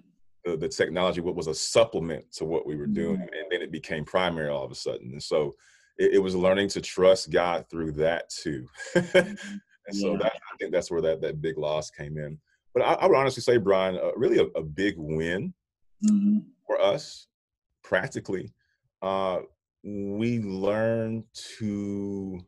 the, 0.45 0.57
the 0.57 0.69
technology 0.69 1.21
what 1.21 1.35
was 1.35 1.47
a 1.47 1.55
supplement 1.55 2.31
to 2.33 2.45
what 2.45 2.65
we 2.65 2.75
were 2.75 2.87
doing, 2.87 3.17
mm-hmm. 3.17 3.33
and 3.33 3.45
then 3.51 3.61
it 3.61 3.71
became 3.71 4.05
primary 4.05 4.49
all 4.49 4.65
of 4.65 4.71
a 4.71 4.75
sudden, 4.75 5.11
and 5.11 5.23
so 5.23 5.53
it, 5.97 6.15
it, 6.15 6.19
was 6.19 6.35
learning 6.35 6.67
to 6.69 6.81
trust 6.81 7.29
God 7.29 7.65
through 7.69 7.91
that 7.93 8.29
too. 8.29 8.67
and 8.95 9.37
so 9.91 10.11
yeah. 10.11 10.17
that, 10.17 10.33
I 10.33 10.57
think 10.59 10.71
that's 10.71 10.89
where 10.89 11.01
that, 11.01 11.21
that 11.21 11.41
big 11.41 11.57
loss 11.57 11.89
came 11.89 12.17
in. 12.17 12.39
But 12.73 12.83
I, 12.83 12.93
I 12.93 13.05
would 13.05 13.17
honestly 13.17 13.41
say, 13.41 13.57
Brian, 13.57 13.95
uh, 13.95 14.11
really 14.15 14.39
a, 14.39 14.45
a, 14.57 14.63
big 14.63 14.95
win 14.97 15.53
mm-hmm. 16.05 16.39
for 16.65 16.81
us 16.81 17.27
practically. 17.83 18.53
Uh, 19.01 19.39
we 19.83 20.39
learned 20.39 21.23
to 21.59 22.39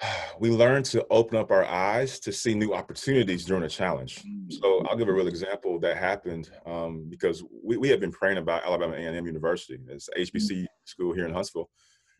we 0.40 0.50
learned 0.50 0.84
to 0.86 1.06
open 1.10 1.38
up 1.38 1.50
our 1.50 1.64
eyes 1.64 2.18
to 2.20 2.32
see 2.32 2.54
new 2.54 2.74
opportunities 2.74 3.44
during 3.44 3.62
a 3.64 3.68
challenge. 3.68 4.22
So 4.48 4.84
I'll 4.86 4.96
give 4.96 5.08
a 5.08 5.12
real 5.12 5.28
example 5.28 5.78
that 5.80 5.96
happened 5.96 6.50
um, 6.66 7.06
because 7.08 7.42
we, 7.62 7.76
we 7.76 7.88
have 7.88 8.00
been 8.00 8.12
praying 8.12 8.38
about 8.38 8.64
Alabama 8.64 8.94
A&M 8.94 9.26
University. 9.26 9.78
It's 9.88 10.08
HBC 10.16 10.66
school 10.84 11.12
here 11.12 11.26
in 11.26 11.32
Huntsville. 11.32 11.70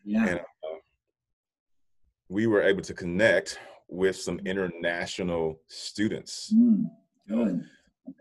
Yeah. 0.03 0.25
And 0.25 0.39
uh, 0.39 0.77
we 2.29 2.47
were 2.47 2.63
able 2.63 2.81
to 2.81 2.93
connect 2.93 3.59
with 3.87 4.15
some 4.15 4.39
international 4.45 5.59
students. 5.67 6.51
Mm, 6.53 6.85
good. 7.27 7.63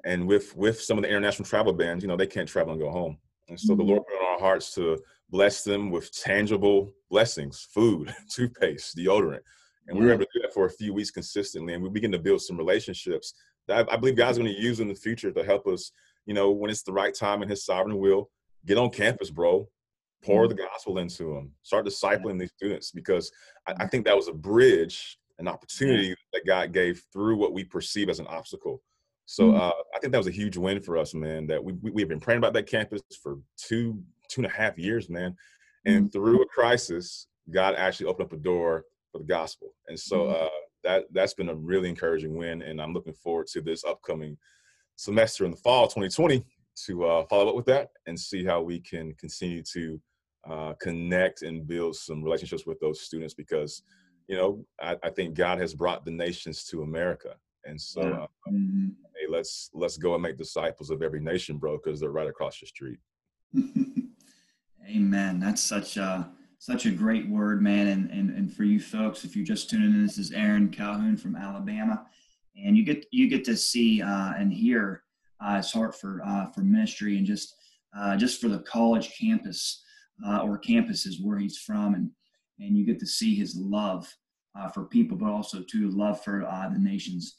And 0.04 0.26
with 0.26 0.56
with 0.56 0.80
some 0.80 0.98
of 0.98 1.02
the 1.02 1.08
international 1.08 1.46
travel 1.46 1.72
bans, 1.72 2.02
you 2.02 2.08
know, 2.08 2.16
they 2.16 2.26
can't 2.26 2.48
travel 2.48 2.72
and 2.72 2.80
go 2.80 2.90
home. 2.90 3.18
And 3.48 3.58
so 3.58 3.72
mm-hmm. 3.72 3.78
the 3.78 3.84
Lord 3.84 4.02
put 4.06 4.18
on 4.18 4.34
our 4.34 4.40
hearts 4.40 4.74
to 4.74 4.98
bless 5.30 5.62
them 5.62 5.90
with 5.90 6.12
tangible 6.12 6.92
blessings, 7.10 7.68
food, 7.72 8.14
toothpaste, 8.30 8.96
deodorant. 8.96 9.40
And 9.86 9.98
we 9.98 10.06
were 10.06 10.12
able 10.12 10.24
to 10.24 10.30
do 10.34 10.40
that 10.42 10.54
for 10.54 10.66
a 10.66 10.70
few 10.70 10.94
weeks 10.94 11.10
consistently. 11.10 11.74
And 11.74 11.82
we 11.82 11.90
begin 11.90 12.12
to 12.12 12.18
build 12.18 12.40
some 12.40 12.56
relationships 12.56 13.34
that 13.68 13.88
I, 13.88 13.94
I 13.94 13.96
believe 13.96 14.16
God's 14.16 14.38
going 14.38 14.52
to 14.52 14.60
use 14.60 14.80
in 14.80 14.88
the 14.88 14.94
future 14.94 15.30
to 15.30 15.44
help 15.44 15.66
us, 15.66 15.92
you 16.26 16.34
know, 16.34 16.50
when 16.50 16.70
it's 16.70 16.82
the 16.82 16.92
right 16.92 17.14
time 17.14 17.42
in 17.42 17.48
his 17.48 17.64
sovereign 17.64 17.98
will, 17.98 18.30
get 18.64 18.78
on 18.78 18.90
campus, 18.90 19.30
bro, 19.30 19.68
pour 20.24 20.46
mm-hmm. 20.46 20.56
the 20.56 20.62
gospel 20.62 20.98
into 20.98 21.34
them, 21.34 21.52
start 21.62 21.86
discipling 21.86 22.38
these 22.38 22.52
students, 22.56 22.90
because 22.90 23.30
I, 23.66 23.74
I 23.80 23.86
think 23.86 24.06
that 24.06 24.16
was 24.16 24.28
a 24.28 24.32
bridge, 24.32 25.18
an 25.38 25.48
opportunity 25.48 26.14
that 26.32 26.46
God 26.46 26.72
gave 26.72 27.02
through 27.12 27.36
what 27.36 27.52
we 27.52 27.64
perceive 27.64 28.08
as 28.08 28.20
an 28.20 28.26
obstacle. 28.26 28.82
So 29.26 29.52
mm. 29.52 29.58
uh, 29.58 29.72
I 29.94 29.98
think 29.98 30.12
that 30.12 30.18
was 30.18 30.26
a 30.26 30.32
huge 30.32 30.56
win 30.56 30.80
for 30.80 30.96
us, 30.96 31.14
man. 31.14 31.46
That 31.46 31.62
we, 31.62 31.72
we 31.72 32.02
have 32.02 32.08
been 32.08 32.20
praying 32.20 32.38
about 32.38 32.52
that 32.54 32.66
campus 32.66 33.02
for 33.22 33.38
two 33.56 34.02
two 34.28 34.42
and 34.42 34.50
a 34.50 34.54
half 34.54 34.78
years, 34.78 35.08
man. 35.08 35.36
And 35.86 36.06
mm. 36.06 36.12
through 36.12 36.42
a 36.42 36.46
crisis, 36.46 37.26
God 37.50 37.74
actually 37.76 38.06
opened 38.06 38.26
up 38.26 38.32
a 38.32 38.42
door 38.42 38.84
for 39.12 39.18
the 39.18 39.24
gospel. 39.24 39.74
And 39.88 39.98
so 39.98 40.24
mm. 40.24 40.44
uh, 40.44 40.48
that 40.82 41.04
that's 41.12 41.34
been 41.34 41.48
a 41.48 41.54
really 41.54 41.88
encouraging 41.88 42.36
win. 42.36 42.62
And 42.62 42.80
I'm 42.80 42.92
looking 42.92 43.14
forward 43.14 43.46
to 43.48 43.60
this 43.60 43.84
upcoming 43.84 44.36
semester 44.96 45.44
in 45.44 45.50
the 45.50 45.56
fall 45.56 45.86
2020 45.86 46.44
to 46.86 47.04
uh, 47.04 47.24
follow 47.26 47.50
up 47.50 47.56
with 47.56 47.66
that 47.66 47.90
and 48.06 48.18
see 48.18 48.44
how 48.44 48.62
we 48.62 48.80
can 48.80 49.14
continue 49.14 49.62
to 49.62 50.00
uh, 50.48 50.74
connect 50.80 51.42
and 51.42 51.66
build 51.66 51.96
some 51.96 52.22
relationships 52.22 52.66
with 52.66 52.78
those 52.80 53.00
students 53.00 53.34
because 53.34 53.82
you 54.28 54.36
know 54.36 54.64
I, 54.80 54.96
I 55.02 55.10
think 55.10 55.34
God 55.34 55.58
has 55.58 55.74
brought 55.74 56.04
the 56.04 56.10
nations 56.10 56.64
to 56.64 56.82
America 56.82 57.36
and 57.66 57.80
so, 57.80 58.02
yeah. 58.02 58.08
uh, 58.08 58.26
mm-hmm. 58.50 58.88
hey, 58.88 59.26
let's 59.28 59.70
let's 59.74 59.96
go 59.96 60.14
and 60.14 60.22
make 60.22 60.38
disciples 60.38 60.90
of 60.90 61.02
every 61.02 61.20
nation, 61.20 61.56
bro, 61.56 61.78
because 61.82 62.00
they're 62.00 62.10
right 62.10 62.28
across 62.28 62.60
the 62.60 62.66
street. 62.66 62.98
Amen. 64.88 65.40
That's 65.40 65.62
such 65.62 65.96
a 65.96 66.30
such 66.58 66.86
a 66.86 66.90
great 66.90 67.28
word, 67.28 67.62
man. 67.62 67.88
And, 67.88 68.10
and 68.10 68.30
and 68.30 68.52
for 68.52 68.64
you 68.64 68.80
folks, 68.80 69.24
if 69.24 69.34
you're 69.36 69.44
just 69.44 69.70
tuning 69.70 69.94
in, 69.94 70.02
this 70.02 70.18
is 70.18 70.32
Aaron 70.32 70.70
Calhoun 70.70 71.16
from 71.16 71.36
Alabama, 71.36 72.06
and 72.56 72.76
you 72.76 72.84
get 72.84 73.06
you 73.10 73.28
get 73.28 73.44
to 73.44 73.56
see 73.56 74.02
uh, 74.02 74.32
and 74.38 74.52
hear 74.52 75.02
uh, 75.40 75.56
his 75.56 75.72
heart 75.72 75.94
for 75.98 76.22
uh, 76.24 76.50
for 76.50 76.60
ministry 76.60 77.16
and 77.16 77.26
just 77.26 77.54
uh, 77.96 78.16
just 78.16 78.40
for 78.40 78.48
the 78.48 78.60
college 78.60 79.16
campus 79.18 79.82
uh, 80.26 80.38
or 80.38 80.60
campuses 80.60 81.22
where 81.22 81.38
he's 81.38 81.58
from, 81.58 81.94
and 81.94 82.10
and 82.60 82.76
you 82.76 82.84
get 82.84 83.00
to 83.00 83.06
see 83.06 83.34
his 83.34 83.56
love 83.56 84.12
uh, 84.58 84.68
for 84.68 84.84
people, 84.84 85.16
but 85.16 85.30
also 85.30 85.62
to 85.62 85.90
love 85.90 86.22
for 86.22 86.44
uh, 86.44 86.68
the 86.68 86.78
nations. 86.78 87.36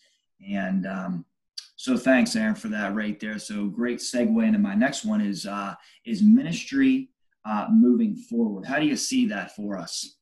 And 0.48 0.86
um, 0.86 1.26
so 1.76 1.98
thanks, 1.98 2.36
Aaron, 2.36 2.56
for 2.56 2.68
that 2.70 2.96
right 2.96 3.20
there. 3.20 3.40
So 3.40 3.68
great 3.68 4.00
segue 4.00 4.46
into 4.46 4.60
my 4.60 4.76
next 4.76 5.06
one 5.06 5.22
is 5.22 5.46
uh, 5.46 5.76
is 6.06 6.22
ministry 6.22 7.10
uh, 7.46 7.68
moving 7.72 8.16
forward. 8.16 8.66
How 8.66 8.80
do 8.80 8.86
you 8.86 8.96
see 8.96 9.28
that 9.28 9.56
for 9.56 9.78
us, 9.78 10.18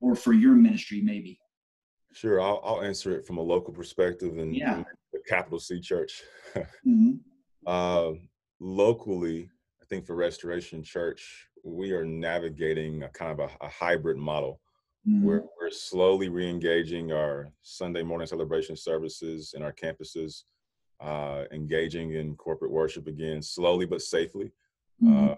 or 0.00 0.14
for 0.14 0.32
your 0.32 0.54
ministry, 0.54 1.00
maybe? 1.00 1.38
Sure, 2.12 2.40
I'll, 2.40 2.60
I'll 2.64 2.82
answer 2.82 3.16
it 3.16 3.26
from 3.26 3.38
a 3.38 3.42
local 3.42 3.74
perspective 3.74 4.38
and, 4.38 4.54
yeah. 4.54 4.84
the 5.12 5.18
capital 5.28 5.58
C 5.58 5.80
Church. 5.80 6.22
mm-hmm. 6.56 7.14
uh, 7.66 8.12
locally, 8.60 9.50
I 9.82 9.84
think 9.86 10.06
for 10.06 10.14
Restoration 10.14 10.82
Church, 10.84 11.48
we 11.64 11.90
are 11.90 12.04
navigating 12.04 13.02
a 13.02 13.08
kind 13.08 13.32
of 13.32 13.40
a, 13.40 13.64
a 13.64 13.68
hybrid 13.68 14.16
model. 14.16 14.60
Mm-hmm. 15.08 15.24
We're, 15.24 15.42
we're 15.64 15.70
slowly 15.70 16.28
re-engaging 16.28 17.10
our 17.10 17.50
Sunday 17.62 18.02
morning 18.02 18.26
celebration 18.26 18.76
services 18.76 19.54
in 19.56 19.62
our 19.62 19.72
campuses, 19.72 20.42
uh, 21.00 21.44
engaging 21.52 22.12
in 22.16 22.36
corporate 22.36 22.70
worship 22.70 23.06
again, 23.06 23.40
slowly 23.40 23.86
but 23.86 24.02
safely. 24.02 24.52
Mm-hmm. 25.02 25.30
Uh, 25.30 25.34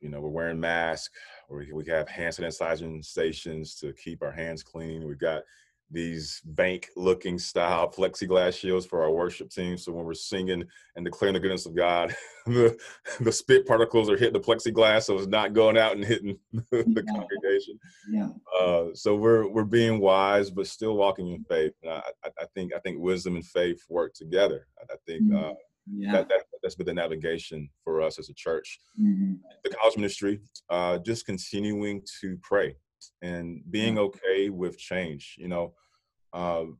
you 0.00 0.10
know, 0.10 0.20
we're 0.20 0.28
wearing 0.28 0.60
masks. 0.60 1.12
We, 1.50 1.72
we 1.72 1.84
have 1.86 2.08
hand 2.08 2.36
sanitizing 2.36 3.04
stations 3.04 3.74
to 3.80 3.92
keep 3.94 4.22
our 4.22 4.30
hands 4.30 4.62
clean. 4.62 5.08
We've 5.08 5.18
got 5.18 5.42
these 5.90 6.40
bank 6.44 6.88
looking 6.96 7.38
style 7.38 7.88
plexiglass 7.88 8.58
shields 8.58 8.86
for 8.86 9.02
our 9.02 9.10
worship 9.10 9.50
team. 9.50 9.76
So 9.76 9.92
when 9.92 10.04
we're 10.04 10.14
singing 10.14 10.64
and 10.96 11.04
declaring 11.04 11.34
the 11.34 11.40
goodness 11.40 11.66
of 11.66 11.76
God, 11.76 12.14
the, 12.46 12.76
the 13.20 13.32
spit 13.32 13.66
particles 13.66 14.10
are 14.10 14.16
hitting 14.16 14.32
the 14.32 14.40
plexiglass, 14.40 15.04
so 15.04 15.16
it's 15.16 15.26
not 15.26 15.52
going 15.52 15.78
out 15.78 15.94
and 15.94 16.04
hitting 16.04 16.38
the 16.52 16.84
yeah. 16.86 17.14
congregation. 17.14 17.78
Yeah. 18.10 18.28
Uh, 18.58 18.86
so 18.94 19.14
we're 19.16 19.48
we're 19.48 19.64
being 19.64 20.00
wise, 20.00 20.50
but 20.50 20.66
still 20.66 20.96
walking 20.96 21.28
in 21.28 21.44
faith. 21.44 21.72
I, 21.84 22.02
I, 22.24 22.30
I, 22.40 22.44
think 22.54 22.74
I 22.74 22.80
think 22.80 22.98
wisdom 22.98 23.36
and 23.36 23.46
faith 23.46 23.80
work 23.88 24.14
together. 24.14 24.66
I, 24.80 24.96
think 25.06 25.24
mm-hmm. 25.24 25.36
uh, 25.36 25.52
yeah. 25.92 26.12
that, 26.12 26.28
that 26.28 26.42
that's 26.62 26.74
been 26.74 26.86
the 26.86 26.94
navigation 26.94 27.68
for 27.82 28.02
us 28.02 28.18
as 28.18 28.28
a 28.28 28.34
church. 28.34 28.78
Mm-hmm. 29.00 29.34
The 29.62 29.70
college 29.70 29.96
ministry, 29.96 30.40
uh, 30.70 30.98
just 30.98 31.26
continuing 31.26 32.02
to 32.20 32.38
pray 32.42 32.76
and 33.22 33.62
being 33.70 33.98
okay 33.98 34.50
with 34.50 34.78
change. 34.78 35.36
You 35.38 35.48
know, 35.48 35.74
um, 36.32 36.78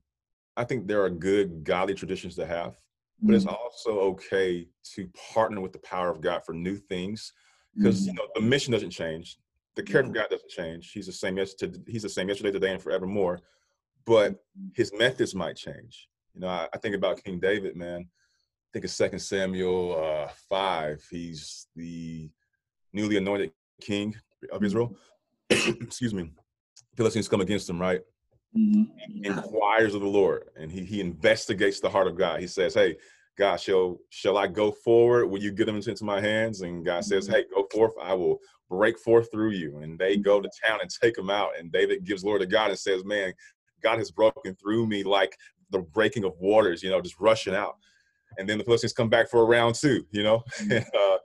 I 0.57 0.65
think 0.65 0.87
there 0.87 1.03
are 1.03 1.11
good 1.11 1.65
godly 1.65 1.95
traditions 1.95 2.37
to 2.37 2.47
have, 2.47 2.77
but 3.21 3.29
mm-hmm. 3.29 3.35
it's 3.35 3.47
also 3.47 4.01
okay 4.01 4.69
to 4.95 5.09
partner 5.33 5.61
with 5.61 5.73
the 5.73 5.79
power 5.81 6.11
of 6.11 6.21
God 6.21 6.43
for 6.45 6.53
new 6.53 6.77
things 6.77 7.33
because 7.77 8.03
mm-hmm. 8.03 8.09
you 8.09 8.15
know 8.15 8.29
the 8.35 8.41
mission 8.41 8.73
doesn't 8.73 8.91
change, 8.91 9.39
the 9.77 9.83
character 9.83 10.11
of 10.11 10.15
God 10.15 10.31
doesn't 10.31 10.51
change. 10.51 10.93
He's 10.93 11.07
the 11.07 11.13
same 11.13 11.37
yesterday. 11.37 11.79
He's 11.87 12.03
the 12.03 12.09
same 12.09 12.29
yesterday, 12.29 12.53
today, 12.53 12.73
and 12.73 12.83
forevermore. 12.83 13.41
But 14.07 14.33
mm-hmm. 14.33 14.69
his 14.75 14.93
methods 14.97 15.35
might 15.35 15.57
change. 15.57 16.09
You 16.35 16.43
know, 16.43 16.49
I, 16.49 16.69
I 16.73 16.79
think 16.79 16.95
about 16.95 17.23
King 17.23 17.41
David, 17.41 17.77
man. 17.77 18.01
I 18.03 18.69
think 18.73 18.85
it's 18.85 18.95
Second 18.95 19.21
Samuel 19.21 20.03
uh, 20.03 20.31
five. 20.49 21.05
He's 21.11 21.69
the 21.77 22.31
newly 22.93 23.17
anointed 23.17 23.53
king 23.81 24.15
of 24.51 24.63
Israel. 24.63 24.97
excuse 25.81 26.15
me, 26.15 26.31
Philistines 26.97 27.29
come 27.29 27.41
against 27.41 27.69
him, 27.69 27.81
right? 27.81 28.01
Mm-hmm. 28.57 29.25
Inquires 29.25 29.95
of 29.95 30.01
the 30.01 30.07
Lord 30.07 30.45
and 30.57 30.71
he, 30.71 30.85
he 30.85 31.01
investigates 31.01 31.81
the 31.81 31.91
heart 31.91 32.07
of 32.07 32.17
God. 32.17 32.41
He 32.41 32.47
says, 32.47 32.75
Hey, 32.75 32.97
God, 33.37 33.57
shall 33.57 33.99
shall 34.11 34.39
I 34.39 34.47
go 34.47 34.71
forward? 34.71 35.27
Will 35.27 35.43
you 35.43 35.51
get 35.51 35.67
them 35.67 35.77
into 35.77 36.05
my 36.05 36.21
hands? 36.21 36.61
And 36.61 36.85
God 36.85 37.05
says, 37.05 37.27
mm-hmm. 37.27 37.35
Hey, 37.35 37.45
go 37.53 37.67
forth, 37.73 37.93
I 38.01 38.15
will 38.15 38.39
break 38.71 38.99
forth 38.99 39.31
through 39.33 39.51
you. 39.51 39.79
And 39.79 39.99
they 39.99 40.17
go 40.17 40.41
to 40.41 40.49
town 40.65 40.79
and 40.81 40.91
take 40.91 41.15
them 41.15 41.31
out. 41.31 41.51
And 41.59 41.73
David 41.73 42.05
gives 42.05 42.25
Lord 42.25 42.43
to 42.43 42.47
God 42.47 42.71
and 42.71 42.79
says, 42.79 43.05
Man, 43.05 43.33
God 43.83 43.99
has 43.99 44.11
broken 44.11 44.55
through 44.55 44.87
me 44.87 45.03
like 45.03 45.37
the 45.71 45.81
breaking 45.81 46.25
of 46.25 46.39
waters, 46.39 46.83
you 46.83 46.91
know, 46.91 47.01
just 47.01 47.19
rushing 47.19 47.55
out. 47.55 47.77
And 48.39 48.49
then 48.49 48.59
the 48.59 48.65
Philistines 48.65 48.93
come 48.93 49.09
back 49.09 49.31
for 49.31 49.43
a 49.43 49.45
round 49.45 49.75
two, 49.75 50.07
you 50.11 50.23
know. 50.23 50.43
Mm-hmm. 50.61 50.97
uh, 50.97 51.19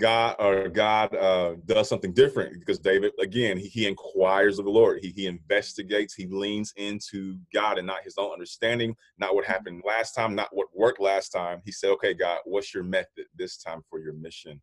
God 0.00 0.36
or 0.38 0.68
God 0.68 1.14
uh, 1.14 1.54
does 1.66 1.88
something 1.88 2.12
different 2.12 2.58
because 2.58 2.78
David, 2.78 3.12
again, 3.20 3.56
he, 3.56 3.68
he 3.68 3.86
inquires 3.86 4.58
of 4.58 4.64
the 4.64 4.70
Lord. 4.70 5.00
He, 5.02 5.10
he 5.10 5.26
investigates, 5.26 6.14
he 6.14 6.26
leans 6.26 6.72
into 6.76 7.36
God 7.54 7.78
and 7.78 7.86
not 7.86 8.02
his 8.02 8.16
own 8.18 8.32
understanding, 8.32 8.96
not 9.18 9.34
what 9.34 9.44
happened 9.44 9.82
last 9.86 10.12
time, 10.12 10.34
not 10.34 10.48
what 10.52 10.68
worked 10.74 11.00
last 11.00 11.30
time. 11.30 11.60
He 11.64 11.72
said, 11.72 11.90
okay, 11.90 12.14
God, 12.14 12.38
what's 12.44 12.74
your 12.74 12.84
method 12.84 13.26
this 13.36 13.58
time 13.58 13.82
for 13.88 14.00
your 14.00 14.14
mission 14.14 14.60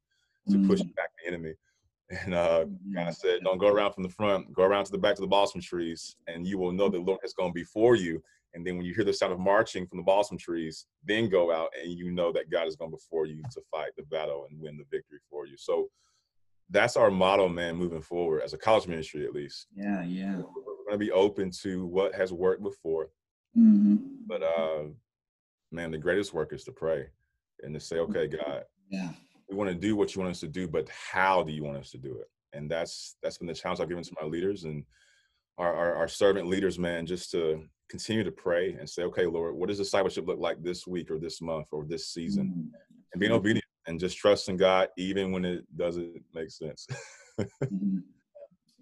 to 0.49 0.57
mm-hmm. 0.57 0.67
push 0.67 0.81
back 0.81 1.09
the 1.21 1.27
enemy? 1.27 1.53
And 2.09 2.33
uh, 2.33 2.65
God 2.93 3.13
said, 3.13 3.41
don't 3.43 3.59
go 3.59 3.67
around 3.67 3.93
from 3.93 4.03
the 4.03 4.09
front, 4.09 4.51
go 4.51 4.63
around 4.63 4.85
to 4.85 4.91
the 4.91 4.97
back 4.97 5.15
to 5.15 5.21
the 5.21 5.27
balsam 5.27 5.61
trees, 5.61 6.15
and 6.27 6.47
you 6.47 6.57
will 6.57 6.71
know 6.71 6.89
the 6.89 6.97
Lord 6.97 7.19
has 7.21 7.33
gone 7.33 7.53
before 7.53 7.95
you 7.95 8.21
and 8.53 8.65
then 8.65 8.77
when 8.77 8.85
you 8.85 8.93
hear 8.93 9.03
the 9.03 9.13
sound 9.13 9.33
of 9.33 9.39
marching 9.39 9.85
from 9.85 9.97
the 9.97 10.03
balsam 10.03 10.37
trees, 10.37 10.85
then 11.03 11.29
go 11.29 11.51
out 11.51 11.69
and 11.81 11.91
you 11.91 12.11
know 12.11 12.31
that 12.31 12.49
God 12.49 12.67
is 12.67 12.75
going 12.75 12.91
before 12.91 13.25
you 13.25 13.41
to 13.51 13.61
fight 13.71 13.91
the 13.97 14.03
battle 14.03 14.47
and 14.49 14.59
win 14.59 14.77
the 14.77 14.85
victory 14.91 15.19
for 15.29 15.45
you. 15.45 15.55
So 15.57 15.89
that's 16.69 16.97
our 16.97 17.11
model, 17.11 17.49
man, 17.49 17.75
moving 17.75 18.01
forward 18.01 18.41
as 18.41 18.53
a 18.53 18.57
college 18.57 18.87
ministry, 18.87 19.25
at 19.25 19.33
least. 19.33 19.67
Yeah, 19.75 20.03
yeah. 20.03 20.35
We're 20.35 20.85
going 20.87 20.93
to 20.93 20.97
be 20.97 21.11
open 21.11 21.51
to 21.61 21.85
what 21.85 22.15
has 22.15 22.31
worked 22.31 22.63
before. 22.63 23.09
Mm-hmm. 23.57 23.97
But, 24.27 24.43
uh, 24.43 24.83
man, 25.71 25.91
the 25.91 25.97
greatest 25.97 26.33
work 26.33 26.53
is 26.53 26.63
to 26.65 26.71
pray 26.71 27.07
and 27.61 27.73
to 27.73 27.79
say, 27.79 27.97
okay, 27.97 28.27
God, 28.27 28.63
yeah. 28.89 29.09
we 29.49 29.55
want 29.55 29.69
to 29.69 29.75
do 29.75 29.95
what 29.95 30.15
you 30.15 30.21
want 30.21 30.31
us 30.31 30.39
to 30.41 30.47
do, 30.47 30.67
but 30.67 30.87
how 30.89 31.43
do 31.43 31.51
you 31.51 31.63
want 31.63 31.77
us 31.77 31.91
to 31.91 31.97
do 31.97 32.17
it? 32.19 32.27
and 32.53 32.69
that's 32.69 33.15
that's 33.21 33.37
been 33.37 33.47
the 33.47 33.53
challenge 33.53 33.79
I've 33.79 33.89
given 33.89 34.03
to 34.03 34.15
my 34.19 34.27
leaders 34.27 34.63
and 34.63 34.83
our, 35.57 35.73
our, 35.73 35.95
our 35.95 36.07
servant 36.07 36.47
leaders, 36.47 36.79
man, 36.79 37.05
just 37.05 37.31
to 37.31 37.63
continue 37.89 38.23
to 38.23 38.31
pray 38.31 38.73
and 38.73 38.89
say, 38.89 39.03
okay, 39.03 39.25
Lord, 39.25 39.55
what 39.55 39.69
does 39.69 39.77
discipleship 39.77 40.27
look 40.27 40.39
like 40.39 40.61
this 40.63 40.85
week 40.85 41.09
or 41.09 41.17
this 41.17 41.41
month 41.41 41.67
or 41.71 41.85
this 41.85 42.07
season? 42.07 42.47
Mm-hmm. 42.47 42.75
And 43.13 43.19
being 43.19 43.31
obedient 43.31 43.65
and 43.87 43.99
just 43.99 44.17
trusting 44.17 44.57
God 44.57 44.89
even 44.97 45.31
when 45.31 45.43
it 45.45 45.65
doesn't 45.75 46.21
make 46.33 46.51
sense. 46.51 46.87
mm-hmm. 47.39 47.99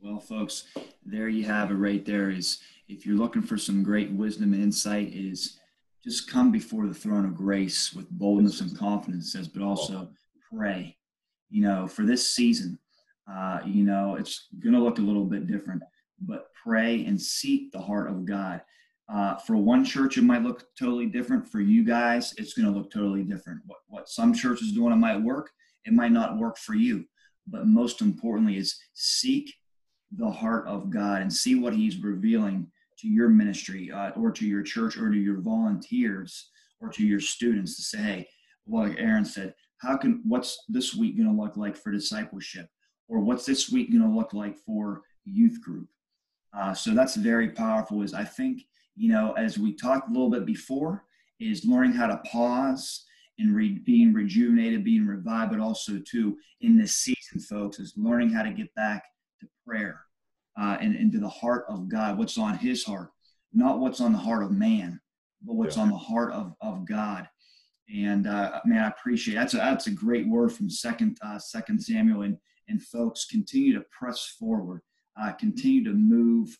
Well, 0.01 0.19
folks, 0.19 0.65
there 1.05 1.29
you 1.29 1.45
have 1.45 1.71
it 1.71 1.75
right 1.75 2.05
there 2.05 2.29
is 2.29 2.59
if 2.87 3.05
you're 3.05 3.17
looking 3.17 3.41
for 3.41 3.57
some 3.57 3.83
great 3.83 4.11
wisdom 4.11 4.53
and 4.53 4.61
insight 4.61 5.13
is 5.13 5.59
just 6.03 6.29
come 6.29 6.51
before 6.51 6.87
the 6.87 6.93
throne 6.93 7.25
of 7.25 7.35
grace 7.35 7.93
with 7.93 8.09
boldness 8.11 8.61
and 8.61 8.77
confidence 8.77 9.33
says 9.33 9.47
but 9.47 9.61
also 9.61 10.07
pray 10.53 10.95
you 11.49 11.61
know 11.61 11.87
for 11.87 12.03
this 12.03 12.33
season 12.33 12.79
uh, 13.29 13.59
you 13.65 13.83
know 13.83 14.15
it's 14.15 14.47
going 14.63 14.73
to 14.73 14.81
look 14.81 14.99
a 14.99 15.01
little 15.01 15.25
bit 15.25 15.47
different 15.47 15.81
but 16.21 16.47
pray 16.63 17.03
and 17.05 17.21
seek 17.21 17.71
the 17.71 17.79
heart 17.79 18.09
of 18.09 18.25
god 18.25 18.61
uh, 19.09 19.35
for 19.37 19.55
one 19.55 19.85
church 19.85 20.17
it 20.17 20.23
might 20.23 20.43
look 20.43 20.65
totally 20.77 21.05
different 21.05 21.47
for 21.47 21.59
you 21.61 21.83
guys 21.83 22.33
it's 22.37 22.53
going 22.53 22.71
to 22.71 22.77
look 22.77 22.91
totally 22.91 23.23
different 23.23 23.61
what, 23.65 23.79
what 23.87 24.09
some 24.09 24.33
churches 24.33 24.71
doing 24.73 24.93
it 24.93 24.97
might 24.97 25.21
work 25.21 25.51
it 25.85 25.93
might 25.93 26.11
not 26.11 26.37
work 26.37 26.57
for 26.57 26.75
you 26.75 27.05
but 27.47 27.67
most 27.67 28.01
importantly 28.01 28.57
is 28.57 28.77
seek 28.93 29.53
the 30.15 30.29
heart 30.29 30.67
of 30.67 30.89
God 30.89 31.21
and 31.21 31.31
see 31.31 31.55
what 31.55 31.73
He's 31.73 32.01
revealing 32.01 32.67
to 32.99 33.07
your 33.07 33.29
ministry 33.29 33.91
uh, 33.91 34.11
or 34.11 34.31
to 34.31 34.45
your 34.45 34.63
church 34.63 34.97
or 34.97 35.11
to 35.11 35.17
your 35.17 35.39
volunteers 35.39 36.49
or 36.79 36.89
to 36.89 37.05
your 37.05 37.19
students 37.19 37.75
to 37.75 37.81
say, 37.83 37.97
hey, 37.97 38.27
like 38.67 38.95
Aaron 38.97 39.25
said, 39.25 39.53
how 39.79 39.97
can 39.97 40.21
what's 40.23 40.63
this 40.67 40.95
week 40.95 41.17
going 41.17 41.29
to 41.29 41.41
look 41.41 41.57
like 41.57 41.77
for 41.77 41.91
discipleship, 41.91 42.67
or 43.07 43.19
what's 43.19 43.45
this 43.45 43.69
week 43.69 43.91
going 43.91 44.01
to 44.01 44.15
look 44.17 44.33
like 44.33 44.57
for 44.57 45.03
youth 45.23 45.61
group? 45.61 45.87
Uh, 46.57 46.73
so 46.73 46.91
that's 46.91 47.15
very 47.15 47.49
powerful. 47.49 48.01
Is 48.01 48.13
I 48.13 48.23
think 48.23 48.63
you 48.97 49.09
know 49.09 49.33
as 49.33 49.57
we 49.57 49.73
talked 49.73 50.09
a 50.09 50.11
little 50.11 50.29
bit 50.29 50.45
before, 50.45 51.05
is 51.39 51.65
learning 51.65 51.93
how 51.93 52.07
to 52.07 52.17
pause 52.29 53.05
and 53.39 53.55
re- 53.55 53.79
being 53.85 54.13
rejuvenated, 54.13 54.83
being 54.83 55.05
revived, 55.05 55.51
but 55.51 55.59
also 55.59 55.99
too 55.99 56.37
in 56.61 56.77
this 56.77 56.95
season, 56.95 57.39
folks, 57.39 57.79
is 57.79 57.93
learning 57.95 58.29
how 58.29 58.41
to 58.41 58.51
get 58.51 58.73
back 58.75 59.03
to 59.39 59.47
prayer 59.65 60.01
uh, 60.59 60.77
and 60.81 60.95
into 60.95 61.19
the 61.19 61.29
heart 61.29 61.65
of 61.69 61.87
God, 61.87 62.17
what's 62.17 62.37
on 62.37 62.57
his 62.57 62.83
heart, 62.83 63.11
not 63.53 63.79
what's 63.79 64.01
on 64.01 64.11
the 64.11 64.17
heart 64.17 64.43
of 64.43 64.51
man, 64.51 64.99
but 65.43 65.53
what's 65.53 65.77
yeah. 65.77 65.83
on 65.83 65.89
the 65.89 65.97
heart 65.97 66.33
of, 66.33 66.53
of 66.61 66.87
God. 66.87 67.27
And 67.93 68.27
uh, 68.27 68.59
man, 68.65 68.83
I 68.83 68.87
appreciate 68.87 69.35
that's 69.35 69.53
a, 69.53 69.57
that's 69.57 69.87
a 69.87 69.91
great 69.91 70.27
word 70.27 70.51
from 70.51 70.69
second 70.69 71.17
uh, 71.21 71.39
second 71.39 71.81
Samuel 71.81 72.23
and 72.23 72.37
and 72.67 72.83
folks 72.83 73.25
continue 73.25 73.73
to 73.73 73.85
press 73.97 74.35
forward, 74.37 74.81
uh, 75.21 75.31
continue 75.33 75.85
to 75.85 75.93
move 75.93 76.57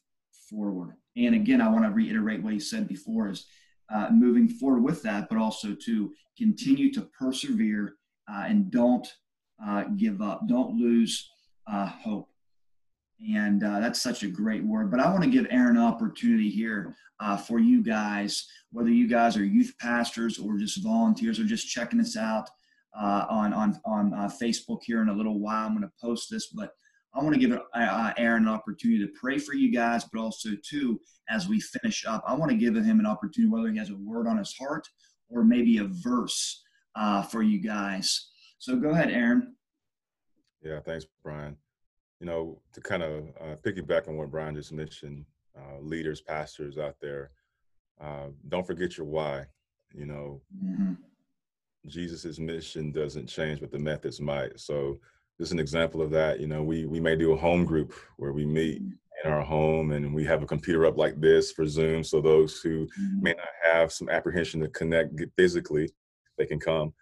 forward. 0.49 0.93
And 1.15 1.35
again, 1.35 1.61
I 1.61 1.69
want 1.69 1.85
to 1.85 1.91
reiterate 1.91 2.43
what 2.43 2.53
he 2.53 2.59
said 2.59 2.87
before 2.87 3.29
is 3.29 3.45
uh, 3.93 4.09
moving 4.11 4.47
forward 4.47 4.83
with 4.83 5.01
that, 5.03 5.29
but 5.29 5.37
also 5.37 5.73
to 5.73 6.13
continue 6.37 6.93
to 6.93 7.09
persevere 7.17 7.95
uh, 8.31 8.43
and 8.47 8.69
don't 8.69 9.07
uh, 9.65 9.85
give 9.95 10.21
up, 10.21 10.47
don't 10.47 10.75
lose 10.75 11.29
uh, 11.71 11.87
hope. 11.87 12.29
And 13.33 13.63
uh, 13.63 13.79
that's 13.79 14.01
such 14.01 14.21
a 14.21 14.27
great 14.27 14.63
word. 14.63 14.91
But 14.91 14.99
I 14.99 15.09
want 15.09 15.23
to 15.23 15.29
give 15.29 15.47
Aaron 15.49 15.77
an 15.77 15.83
opportunity 15.83 16.49
here 16.49 16.95
uh, 17.19 17.35
for 17.35 17.57
you 17.57 17.81
guys, 17.81 18.47
whether 18.71 18.91
you 18.91 19.07
guys 19.07 19.35
are 19.37 19.45
youth 19.45 19.73
pastors 19.79 20.37
or 20.37 20.57
just 20.57 20.83
volunteers 20.83 21.39
or 21.39 21.43
just 21.43 21.67
checking 21.67 21.99
us 21.99 22.15
out 22.15 22.47
on 22.93 23.53
on 23.53 23.79
on 23.85 24.11
Facebook 24.41 24.79
here 24.83 25.01
in 25.01 25.09
a 25.09 25.13
little 25.13 25.39
while. 25.39 25.65
I'm 25.65 25.75
going 25.75 25.81
to 25.81 25.91
post 25.99 26.29
this, 26.29 26.47
but 26.47 26.73
I 27.13 27.23
want 27.23 27.33
to 27.33 27.39
give 27.39 27.57
uh, 27.73 28.13
Aaron 28.17 28.43
an 28.43 28.49
opportunity 28.49 29.03
to 29.05 29.11
pray 29.19 29.37
for 29.37 29.53
you 29.53 29.71
guys, 29.73 30.05
but 30.11 30.19
also 30.19 30.49
too 30.63 30.99
as 31.29 31.47
we 31.47 31.59
finish 31.59 32.05
up, 32.05 32.23
I 32.27 32.33
want 32.33 32.51
to 32.51 32.57
give 32.57 32.75
him 32.75 32.99
an 32.99 33.05
opportunity 33.05 33.51
whether 33.51 33.71
he 33.71 33.77
has 33.77 33.89
a 33.89 33.95
word 33.95 34.27
on 34.27 34.37
his 34.37 34.53
heart 34.59 34.87
or 35.29 35.43
maybe 35.43 35.79
a 35.79 35.85
verse 35.85 36.63
uh, 36.95 37.21
for 37.23 37.41
you 37.41 37.59
guys. 37.59 38.29
So 38.59 38.75
go 38.77 38.89
ahead, 38.89 39.11
Aaron. 39.11 39.55
Yeah, 40.61 40.79
thanks, 40.79 41.05
Brian 41.23 41.57
you 42.19 42.25
know, 42.25 42.59
to 42.73 42.81
kind 42.81 43.03
of 43.03 43.25
uh, 43.39 43.55
piggyback 43.63 44.07
on 44.07 44.17
what 44.17 44.31
Brian 44.31 44.55
just 44.55 44.71
mentioned, 44.71 45.25
uh, 45.57 45.79
leaders, 45.79 46.21
pastors 46.21 46.77
out 46.77 46.95
there, 46.99 47.31
uh, 48.01 48.27
don't 48.49 48.65
forget 48.65 48.97
your 48.97 49.05
why. 49.05 49.45
You 49.93 50.05
know, 50.05 50.41
mm-hmm. 50.63 50.93
Jesus's 51.85 52.39
mission 52.39 52.91
doesn't 52.91 53.27
change, 53.27 53.59
but 53.61 53.71
the 53.71 53.79
methods 53.79 54.19
might. 54.19 54.59
So, 54.59 54.99
just 55.39 55.51
an 55.51 55.59
example 55.59 56.01
of 56.01 56.11
that. 56.11 56.39
You 56.39 56.47
know, 56.47 56.63
we 56.63 56.85
we 56.85 56.99
may 56.99 57.15
do 57.15 57.33
a 57.33 57.37
home 57.37 57.65
group 57.65 57.93
where 58.17 58.33
we 58.33 58.45
meet 58.45 58.81
mm-hmm. 58.81 59.27
in 59.27 59.31
our 59.31 59.43
home 59.43 59.91
and 59.91 60.13
we 60.13 60.23
have 60.25 60.43
a 60.43 60.47
computer 60.47 60.85
up 60.85 60.97
like 60.97 61.19
this 61.19 61.51
for 61.51 61.67
Zoom, 61.67 62.03
so 62.03 62.21
those 62.21 62.59
who 62.61 62.85
mm-hmm. 62.85 63.21
may 63.21 63.33
not 63.33 63.47
have 63.63 63.91
some 63.91 64.09
apprehension 64.09 64.61
to 64.61 64.67
connect 64.69 65.19
physically, 65.37 65.89
they 66.37 66.45
can 66.45 66.59
come, 66.59 66.93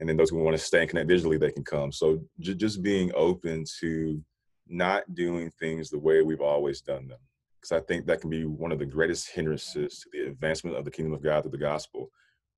and 0.00 0.08
then 0.08 0.16
those 0.16 0.30
who 0.30 0.36
want 0.36 0.56
to 0.56 0.62
stay 0.62 0.80
and 0.80 0.90
connect 0.90 1.08
digitally, 1.08 1.40
they 1.40 1.52
can 1.52 1.64
come. 1.64 1.92
So, 1.92 2.20
j- 2.40 2.54
just 2.54 2.82
being 2.82 3.12
open 3.14 3.64
to 3.80 4.22
not 4.68 5.14
doing 5.14 5.50
things 5.58 5.90
the 5.90 5.98
way 5.98 6.22
we've 6.22 6.40
always 6.40 6.80
done 6.80 7.08
them. 7.08 7.18
Because 7.60 7.72
I 7.72 7.84
think 7.86 8.06
that 8.06 8.20
can 8.20 8.30
be 8.30 8.44
one 8.44 8.72
of 8.72 8.78
the 8.78 8.86
greatest 8.86 9.30
hindrances 9.30 10.00
to 10.00 10.10
the 10.12 10.30
advancement 10.30 10.76
of 10.76 10.84
the 10.84 10.90
kingdom 10.90 11.14
of 11.14 11.22
God 11.22 11.42
through 11.42 11.52
the 11.52 11.58
gospel. 11.58 12.10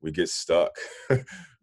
We 0.02 0.10
get 0.10 0.28
stuck. 0.28 0.72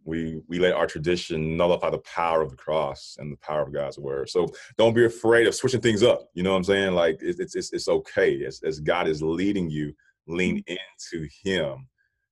we 0.06 0.39
we 0.48 0.60
let 0.60 0.74
our 0.74 0.88
tradition 0.88 1.58
nullify 1.58 1.89
the 1.89 1.98
power 2.00 2.41
of 2.41 2.52
the 2.52 2.56
cross 2.56 3.17
and 3.19 3.32
the 3.32 3.38
power 3.38 3.62
of 3.62 3.74
God's 3.74 3.98
word. 3.98 4.30
So 4.30 4.48
don't 4.78 4.93
be 4.93 5.06
afraid 5.06 5.48
of 5.48 5.56
switching 5.56 5.82
things 5.82 6.04
up. 6.04 6.30
You 6.34 6.43
know 6.43 6.52
what 6.52 6.58
I'm 6.58 6.63
saying? 6.63 6.93
Like 6.93 7.17
it's 7.21 7.56
it's 7.56 7.74
it's 7.74 7.88
okay 7.88 8.45
as 8.45 8.62
as 8.63 8.80
God 8.80 9.08
is 9.08 9.21
leading 9.21 9.69
you, 9.69 9.93
lean 10.28 10.63
into 10.67 11.28
Him, 11.43 11.88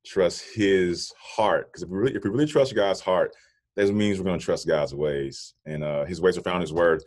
trust 0.05 0.45
His 0.53 1.11
heart. 1.19 1.71
Because 1.71 1.83
if 1.83 1.89
we 1.89 1.97
really 1.97 2.15
if 2.15 2.23
we 2.23 2.29
really 2.29 2.45
trust 2.45 2.75
God's 2.75 3.01
heart, 3.01 3.35
that 3.75 3.91
means 3.91 4.19
we're 4.19 4.25
going 4.25 4.39
to 4.39 4.45
trust 4.45 4.67
God's 4.67 4.93
ways, 4.93 5.55
and 5.65 5.83
uh, 5.83 6.05
His 6.05 6.21
ways 6.21 6.37
are 6.37 6.41
found 6.41 6.57
in 6.57 6.61
His 6.61 6.73
word. 6.73 7.03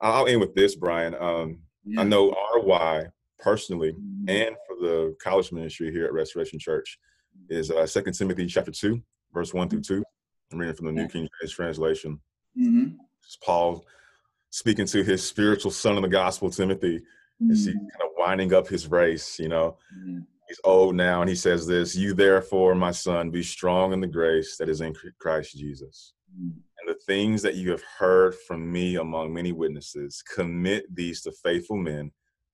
I'll 0.00 0.26
end 0.26 0.40
with 0.40 0.54
this, 0.54 0.76
Brian. 0.76 1.14
Um, 1.14 1.58
yeah. 1.84 2.00
I 2.00 2.04
know 2.04 2.34
RY 2.54 3.06
personally 3.38 3.92
mm-hmm. 3.92 4.28
and 4.28 4.56
for 4.66 4.76
the 4.80 5.16
college 5.20 5.52
ministry 5.52 5.90
here 5.90 6.04
at 6.04 6.12
Restoration 6.12 6.58
Church 6.58 6.98
is 7.48 7.70
uh, 7.70 7.86
2 7.86 8.10
Timothy 8.12 8.46
chapter 8.46 8.70
2, 8.70 9.00
verse 9.32 9.54
1 9.54 9.68
through 9.68 9.82
2. 9.82 10.04
I'm 10.52 10.58
reading 10.58 10.74
from 10.74 10.86
the 10.86 10.92
New 10.92 11.08
King 11.08 11.28
James 11.40 11.52
translation. 11.52 12.20
Mm-hmm. 12.58 12.96
It's 13.24 13.36
Paul 13.42 13.84
speaking 14.50 14.86
to 14.86 15.02
his 15.02 15.26
spiritual 15.26 15.70
son 15.70 15.96
in 15.96 16.02
the 16.02 16.08
gospel, 16.08 16.50
Timothy, 16.50 16.98
mm-hmm. 16.98 17.50
as 17.50 17.64
he 17.64 17.72
kind 17.72 17.86
of 18.02 18.10
winding 18.18 18.54
up 18.54 18.68
his 18.68 18.90
race, 18.90 19.38
you 19.38 19.48
know. 19.48 19.76
Mm-hmm. 19.96 20.20
He's 20.48 20.60
old 20.62 20.94
now, 20.94 21.22
and 21.22 21.28
he 21.28 21.34
says 21.34 21.66
this 21.66 21.96
You 21.96 22.14
therefore, 22.14 22.74
my 22.74 22.90
son, 22.90 23.30
be 23.30 23.42
strong 23.42 23.92
in 23.92 24.00
the 24.00 24.06
grace 24.06 24.56
that 24.58 24.68
is 24.68 24.80
in 24.80 24.94
Christ 25.18 25.56
Jesus. 25.56 26.12
Mm-hmm 26.32 26.58
and 26.84 26.94
the 26.94 27.00
things 27.00 27.42
that 27.42 27.54
you 27.54 27.70
have 27.70 27.82
heard 27.98 28.34
from 28.34 28.70
me 28.70 28.96
among 28.96 29.32
many 29.32 29.52
witnesses, 29.52 30.22
commit 30.22 30.84
these 30.94 31.22
to 31.22 31.32
faithful 31.32 31.76
men 31.76 32.10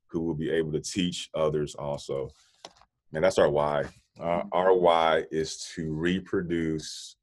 who 0.06 0.20
will 0.20 0.34
be 0.34 0.50
able 0.50 0.72
to 0.72 0.80
teach 0.80 1.28
others 1.34 1.74
also. 1.74 2.28
And 3.12 3.24
that's 3.24 3.38
our 3.38 3.50
why. 3.50 3.84
Our, 4.18 4.44
our 4.52 4.74
why 4.74 5.24
is 5.30 5.70
to 5.74 5.92
reproduce 5.92 7.16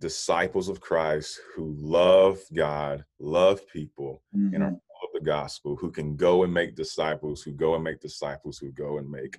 disciples 0.00 0.68
of 0.68 0.80
Christ 0.80 1.40
who 1.54 1.74
love 1.78 2.38
God, 2.52 3.04
love 3.18 3.66
people, 3.68 4.22
mm-hmm. 4.36 4.54
and 4.54 4.62
are 4.62 4.70
full 4.70 5.08
of 5.08 5.12
the 5.14 5.24
gospel, 5.24 5.76
who 5.76 5.90
can 5.90 6.16
go 6.16 6.44
and 6.44 6.52
make 6.52 6.74
disciples, 6.74 7.42
who 7.42 7.52
go 7.52 7.74
and 7.74 7.84
make 7.84 8.00
disciples, 8.00 8.58
who 8.58 8.70
go 8.70 8.98
and 8.98 9.10
make 9.10 9.36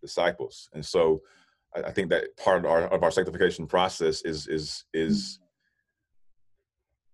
disciples. 0.00 0.68
And 0.72 0.84
so 0.84 1.22
I, 1.74 1.82
I 1.82 1.90
think 1.92 2.10
that 2.10 2.36
part 2.36 2.64
of 2.64 2.70
our, 2.70 2.82
of 2.88 3.02
our 3.02 3.10
sanctification 3.10 3.66
process 3.66 4.22
is 4.22 4.46
is 4.46 4.84
is 4.92 5.38
mm-hmm 5.38 5.44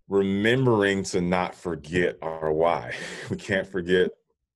remembering 0.08 1.02
to 1.02 1.20
not 1.20 1.54
forget 1.54 2.16
our 2.22 2.52
why. 2.52 2.94
We 3.30 3.36
can't 3.36 3.66
forget 3.66 4.10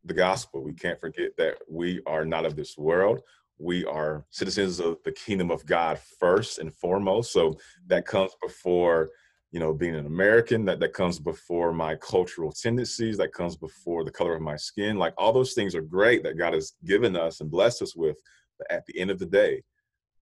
the 0.05 0.15
gospel. 0.15 0.63
We 0.63 0.75
can't 0.75 1.01
forget 1.01 1.37
that 1.39 1.59
we 1.69 2.01
are 2.07 2.25
not 2.25 2.47
of 2.47 2.57
this 2.57 2.79
world. 2.79 3.21
We 3.61 3.85
are 3.85 4.25
citizens 4.31 4.81
of 4.81 4.97
the 5.05 5.13
kingdom 5.13 5.51
of 5.51 5.67
God 5.67 5.99
first 6.19 6.59
and 6.59 6.75
foremost. 6.75 7.33
So 7.33 7.59
that 7.87 8.07
comes 8.07 8.33
before, 8.43 9.11
you 9.53 9.61
know, 9.61 9.75
being 9.75 9.95
an 9.95 10.07
American, 10.07 10.65
that, 10.65 10.81
that 10.81 10.95
comes 10.95 11.19
before 11.19 11.73
my 11.73 11.95
cultural 11.97 12.53
tendencies, 12.53 13.19
that 13.19 13.35
comes 13.35 13.57
before 13.57 14.05
the 14.05 14.11
color 14.11 14.35
of 14.35 14.43
my 14.43 14.57
skin. 14.57 14.97
Like 14.97 15.15
all 15.19 15.33
those 15.33 15.53
things 15.53 15.75
are 15.75 15.83
great 15.83 16.23
that 16.23 16.39
God 16.39 16.55
has 16.55 16.73
given 16.85 17.17
us 17.17 17.41
and 17.41 17.51
blessed 17.51 17.83
us 17.83 17.95
with. 17.95 18.17
But 18.59 18.71
at 18.71 18.87
the 18.87 18.99
end 18.99 19.11
of 19.11 19.19
the 19.19 19.27
day, 19.27 19.63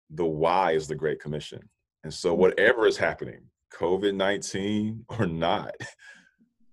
the 0.09 0.25
why 0.25 0.71
is 0.71 0.87
the 0.87 0.95
Great 0.95 1.21
Commission. 1.21 1.61
And 2.03 2.13
so 2.13 2.35
mm. 2.35 2.39
whatever 2.39 2.87
is 2.87 2.97
happening, 2.97 3.41
COVID 3.73 4.15
19 4.15 5.05
or 5.19 5.25
not, 5.25 5.75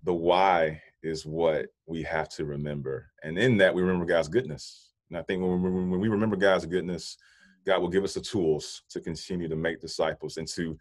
the 0.03 0.13
why 0.13 0.81
is 1.01 1.25
what 1.25 1.67
we 1.85 2.03
have 2.03 2.29
to 2.29 2.45
remember. 2.45 3.09
And 3.23 3.37
in 3.37 3.57
that, 3.57 3.73
we 3.73 3.81
remember 3.81 4.05
God's 4.05 4.27
goodness. 4.27 4.88
And 5.09 5.17
I 5.17 5.23
think 5.23 5.41
when 5.41 5.61
we, 5.61 5.69
when 5.69 5.99
we 5.99 6.07
remember 6.07 6.35
God's 6.35 6.65
goodness, 6.65 7.17
God 7.65 7.81
will 7.81 7.89
give 7.89 8.03
us 8.03 8.13
the 8.13 8.21
tools 8.21 8.83
to 8.89 9.01
continue 9.01 9.47
to 9.47 9.55
make 9.55 9.81
disciples 9.81 10.37
and 10.37 10.47
to, 10.49 10.77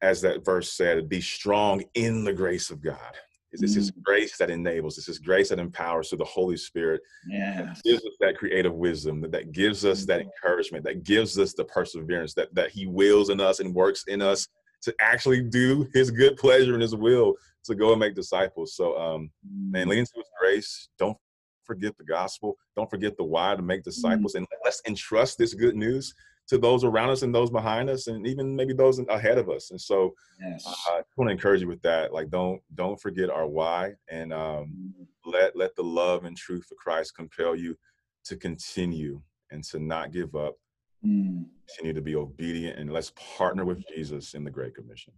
as 0.00 0.20
that 0.22 0.44
verse 0.44 0.72
said, 0.72 1.08
be 1.08 1.20
strong 1.20 1.82
in 1.94 2.24
the 2.24 2.32
grace 2.32 2.70
of 2.70 2.82
God. 2.82 3.14
It's, 3.52 3.62
it's 3.62 3.74
His 3.74 3.90
mm. 3.90 4.02
grace 4.02 4.36
that 4.38 4.50
enables. 4.50 4.96
It's 4.96 5.06
His 5.06 5.18
grace 5.18 5.50
that 5.50 5.58
empowers. 5.58 6.08
So 6.08 6.16
the 6.16 6.24
Holy 6.24 6.56
Spirit 6.56 7.02
yes. 7.28 7.80
gives 7.84 8.04
us 8.04 8.14
that 8.20 8.36
creative 8.36 8.74
wisdom, 8.74 9.20
that, 9.20 9.32
that 9.32 9.52
gives 9.52 9.84
us 9.84 10.06
that 10.06 10.20
mm. 10.20 10.24
encouragement, 10.24 10.84
that 10.84 11.04
gives 11.04 11.38
us 11.38 11.52
the 11.52 11.64
perseverance, 11.64 12.34
that 12.34 12.54
that 12.54 12.70
He 12.70 12.86
wills 12.86 13.28
in 13.28 13.40
us 13.40 13.60
and 13.60 13.74
works 13.74 14.04
in 14.08 14.22
us 14.22 14.48
to 14.82 14.94
actually 15.00 15.42
do 15.42 15.86
His 15.92 16.10
good 16.10 16.36
pleasure 16.36 16.72
and 16.72 16.82
His 16.82 16.96
will 16.96 17.34
to 17.64 17.74
go 17.74 17.90
and 17.92 18.00
make 18.00 18.14
disciples. 18.14 18.74
So, 18.74 18.98
um, 18.98 19.30
man, 19.70 19.86
mm. 19.86 19.90
lean 19.90 19.98
into 20.00 20.12
His 20.16 20.30
grace. 20.40 20.88
Don't 20.98 21.18
forget 21.64 21.96
the 21.98 22.04
gospel. 22.04 22.56
Don't 22.76 22.90
forget 22.90 23.16
the 23.16 23.24
why 23.24 23.54
to 23.54 23.62
make 23.62 23.82
disciples, 23.82 24.34
and 24.34 24.46
let's 24.64 24.82
entrust 24.86 25.38
this 25.38 25.54
good 25.54 25.76
news 25.76 26.14
to 26.48 26.58
those 26.58 26.84
around 26.84 27.10
us 27.10 27.22
and 27.22 27.34
those 27.34 27.50
behind 27.50 27.88
us 27.88 28.08
and 28.08 28.26
even 28.26 28.54
maybe 28.54 28.72
those 28.72 28.98
ahead 29.08 29.38
of 29.38 29.48
us 29.48 29.70
and 29.70 29.80
so 29.80 30.12
yes. 30.40 30.64
uh, 30.66 30.92
i 30.92 31.02
want 31.16 31.28
to 31.28 31.32
encourage 31.32 31.60
you 31.60 31.68
with 31.68 31.82
that 31.82 32.12
like 32.12 32.30
don't 32.30 32.60
don't 32.74 33.00
forget 33.00 33.30
our 33.30 33.46
why 33.46 33.92
and 34.10 34.32
um, 34.32 34.66
mm-hmm. 34.66 35.30
let 35.30 35.54
let 35.56 35.74
the 35.76 35.82
love 35.82 36.24
and 36.24 36.36
truth 36.36 36.70
of 36.70 36.76
christ 36.76 37.16
compel 37.16 37.54
you 37.54 37.76
to 38.24 38.36
continue 38.36 39.20
and 39.50 39.64
to 39.64 39.78
not 39.78 40.12
give 40.12 40.34
up 40.34 40.56
mm. 41.04 41.44
continue 41.68 41.92
to 41.92 42.02
be 42.02 42.16
obedient 42.16 42.78
and 42.78 42.92
let's 42.92 43.12
partner 43.16 43.64
with 43.64 43.82
jesus 43.88 44.34
in 44.34 44.44
the 44.44 44.50
great 44.50 44.74
commission 44.74 45.12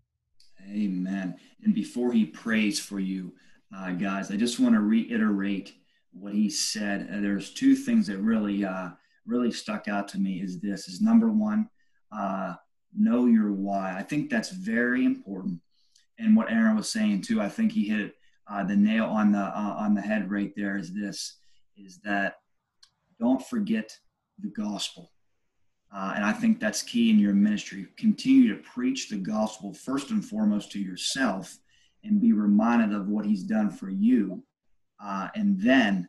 amen 0.71 1.35
and 1.65 1.75
before 1.75 2.13
he 2.13 2.25
prays 2.25 2.79
for 2.79 3.01
you 3.01 3.33
uh, 3.77 3.91
guys 3.91 4.31
i 4.31 4.37
just 4.37 4.61
want 4.61 4.75
to 4.75 4.81
reiterate 4.81 5.75
what 6.15 6.33
he 6.33 6.49
said. 6.49 7.09
Uh, 7.13 7.21
there's 7.21 7.53
two 7.53 7.75
things 7.75 8.07
that 8.07 8.19
really 8.19 8.65
uh, 8.65 8.91
really 9.27 9.51
stuck 9.51 9.89
out 9.89 10.09
to 10.09 10.19
me 10.19 10.41
is 10.41 10.61
this 10.61 10.89
is 10.89 11.01
number 11.01 11.31
one 11.31 11.69
uh, 12.17 12.55
know 12.97 13.27
your 13.27 13.53
why. 13.53 13.97
I 13.97 14.03
think 14.03 14.31
that's 14.31 14.51
very 14.51 15.05
important. 15.05 15.61
And 16.19 16.37
what 16.37 16.51
aaron 16.51 16.77
was 16.77 16.89
saying 16.89 17.23
too 17.23 17.41
i 17.41 17.49
think 17.49 17.73
he 17.73 17.89
hit 17.89 18.15
uh, 18.49 18.63
the 18.63 18.77
nail 18.77 19.07
on 19.07 19.33
the 19.33 19.41
uh, 19.41 19.77
on 19.79 19.95
the 19.95 20.01
head 20.01 20.31
right 20.31 20.53
there 20.57 20.77
is 20.77 20.95
this 20.95 21.39
is 21.77 21.99
that 22.05 22.37
don't 23.19 23.45
forget 23.45 23.91
the 24.39 24.49
gospel. 24.51 25.11
Uh, 25.93 26.13
and 26.15 26.25
i 26.25 26.33
think 26.33 26.61
that's 26.61 26.83
key 26.83 27.11
in 27.11 27.19
your 27.19 27.35
ministry. 27.35 27.87
Continue 27.97 28.55
to 28.55 28.63
preach 28.63 29.09
the 29.09 29.17
gospel 29.17 29.75
first 29.75 30.11
and 30.11 30.25
foremost 30.25 30.71
to 30.73 30.79
yourself 30.79 31.57
and 32.05 32.21
be 32.21 32.33
reminded 32.33 32.95
of 32.95 33.09
what 33.09 33.27
he's 33.27 33.43
done 33.43 33.71
for 33.71 33.89
you 33.89 34.45
uh, 35.03 35.29
and 35.35 35.61
then 35.61 36.09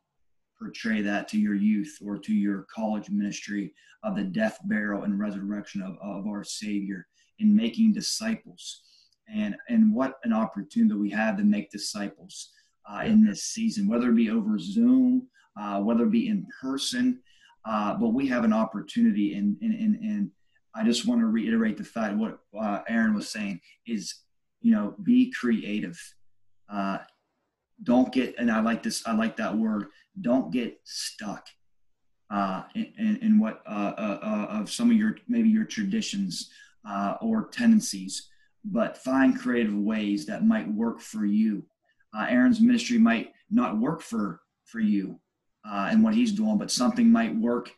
portray 0.57 1.01
that 1.01 1.27
to 1.29 1.37
your 1.37 1.55
youth 1.55 1.97
or 2.05 2.17
to 2.17 2.33
your 2.33 2.65
college 2.73 3.09
ministry 3.09 3.73
of 4.03 4.15
the 4.15 4.23
death, 4.23 4.59
burial, 4.65 5.03
and 5.03 5.19
resurrection 5.19 5.81
of, 5.81 5.97
of 6.01 6.27
our 6.27 6.43
Savior 6.43 7.07
in 7.39 7.55
making 7.55 7.93
disciples. 7.93 8.81
And, 9.33 9.55
and 9.69 9.93
what 9.93 10.19
an 10.23 10.33
opportunity 10.33 10.93
we 10.95 11.09
have 11.09 11.37
to 11.37 11.43
make 11.43 11.71
disciples 11.71 12.51
uh, 12.89 13.03
in 13.05 13.25
this 13.25 13.43
season, 13.43 13.87
whether 13.87 14.09
it 14.09 14.15
be 14.15 14.29
over 14.29 14.59
Zoom, 14.59 15.27
uh, 15.59 15.81
whether 15.81 16.03
it 16.03 16.11
be 16.11 16.27
in 16.27 16.45
person. 16.61 17.19
Uh, 17.65 17.95
but 17.95 18.09
we 18.09 18.27
have 18.27 18.43
an 18.43 18.53
opportunity, 18.53 19.33
and, 19.33 19.57
and, 19.61 19.73
and, 19.73 19.95
and 19.95 20.31
I 20.75 20.83
just 20.83 21.07
want 21.07 21.21
to 21.21 21.25
reiterate 21.25 21.77
the 21.77 21.83
fact 21.83 22.15
what 22.15 22.39
uh, 22.59 22.81
Aaron 22.87 23.15
was 23.15 23.29
saying 23.29 23.59
is, 23.87 24.13
you 24.61 24.71
know, 24.71 24.95
be 25.01 25.31
creative. 25.31 25.99
Don't 27.83 28.11
get, 28.11 28.35
and 28.38 28.51
I 28.51 28.61
like 28.61 28.83
this, 28.83 29.05
I 29.05 29.13
like 29.13 29.38
that 29.38 29.55
word, 29.55 29.88
don't 30.21 30.51
get 30.51 30.79
stuck 30.83 31.47
uh, 32.29 32.63
in, 32.73 33.19
in, 33.21 33.39
what 33.39 33.61
uh, 33.67 33.93
uh, 33.97 34.19
uh, 34.21 34.47
of 34.49 34.71
some 34.71 34.89
of 34.89 34.97
your 34.97 35.17
maybe 35.27 35.49
your 35.49 35.65
traditions 35.65 36.49
uh, 36.88 37.15
or 37.21 37.47
tendencies, 37.49 38.29
but 38.63 38.97
find 38.97 39.39
creative 39.39 39.75
ways 39.75 40.25
that 40.25 40.45
might 40.45 40.67
work 40.67 40.99
for 40.99 41.25
you. 41.25 41.65
Uh, 42.17 42.25
Aaron's 42.29 42.61
ministry 42.61 42.97
might 42.97 43.33
not 43.51 43.77
work 43.77 44.01
for 44.01 44.41
for 44.63 44.79
you 44.79 45.19
and 45.65 46.03
what 46.03 46.15
he's 46.15 46.31
doing, 46.31 46.57
but 46.57 46.71
something 46.71 47.11
might 47.11 47.35
work 47.35 47.71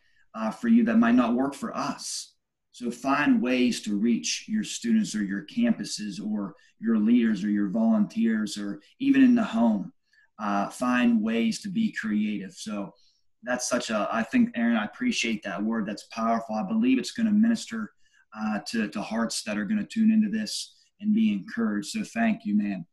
for 0.58 0.68
you 0.68 0.84
that 0.84 0.98
might 0.98 1.14
not 1.14 1.34
work 1.34 1.54
for 1.54 1.76
us. 1.76 2.34
So 2.78 2.92
find 2.92 3.42
ways 3.42 3.80
to 3.80 3.96
reach 3.96 4.44
your 4.46 4.62
students 4.62 5.12
or 5.16 5.24
your 5.24 5.44
campuses 5.46 6.24
or 6.24 6.54
your 6.78 6.96
leaders 6.96 7.42
or 7.42 7.50
your 7.50 7.70
volunteers 7.70 8.56
or 8.56 8.80
even 9.00 9.24
in 9.24 9.34
the 9.34 9.42
home 9.42 9.92
uh, 10.38 10.68
find 10.68 11.20
ways 11.20 11.60
to 11.62 11.68
be 11.68 11.90
creative. 11.90 12.52
So 12.52 12.94
that's 13.42 13.68
such 13.68 13.90
a, 13.90 14.08
I 14.12 14.22
think, 14.22 14.50
Aaron, 14.54 14.76
I 14.76 14.84
appreciate 14.84 15.42
that 15.42 15.60
word. 15.60 15.86
That's 15.86 16.04
powerful. 16.12 16.54
I 16.54 16.62
believe 16.62 17.00
it's 17.00 17.10
going 17.10 17.26
to 17.26 17.32
minister 17.32 17.90
uh, 18.38 18.60
to, 18.68 18.86
to 18.86 19.02
hearts 19.02 19.42
that 19.42 19.58
are 19.58 19.64
going 19.64 19.80
to 19.80 19.84
tune 19.84 20.12
into 20.12 20.28
this 20.28 20.76
and 21.00 21.12
be 21.12 21.32
encouraged. 21.32 21.88
So 21.88 22.04
thank 22.04 22.44
you, 22.44 22.56
man. 22.56 22.86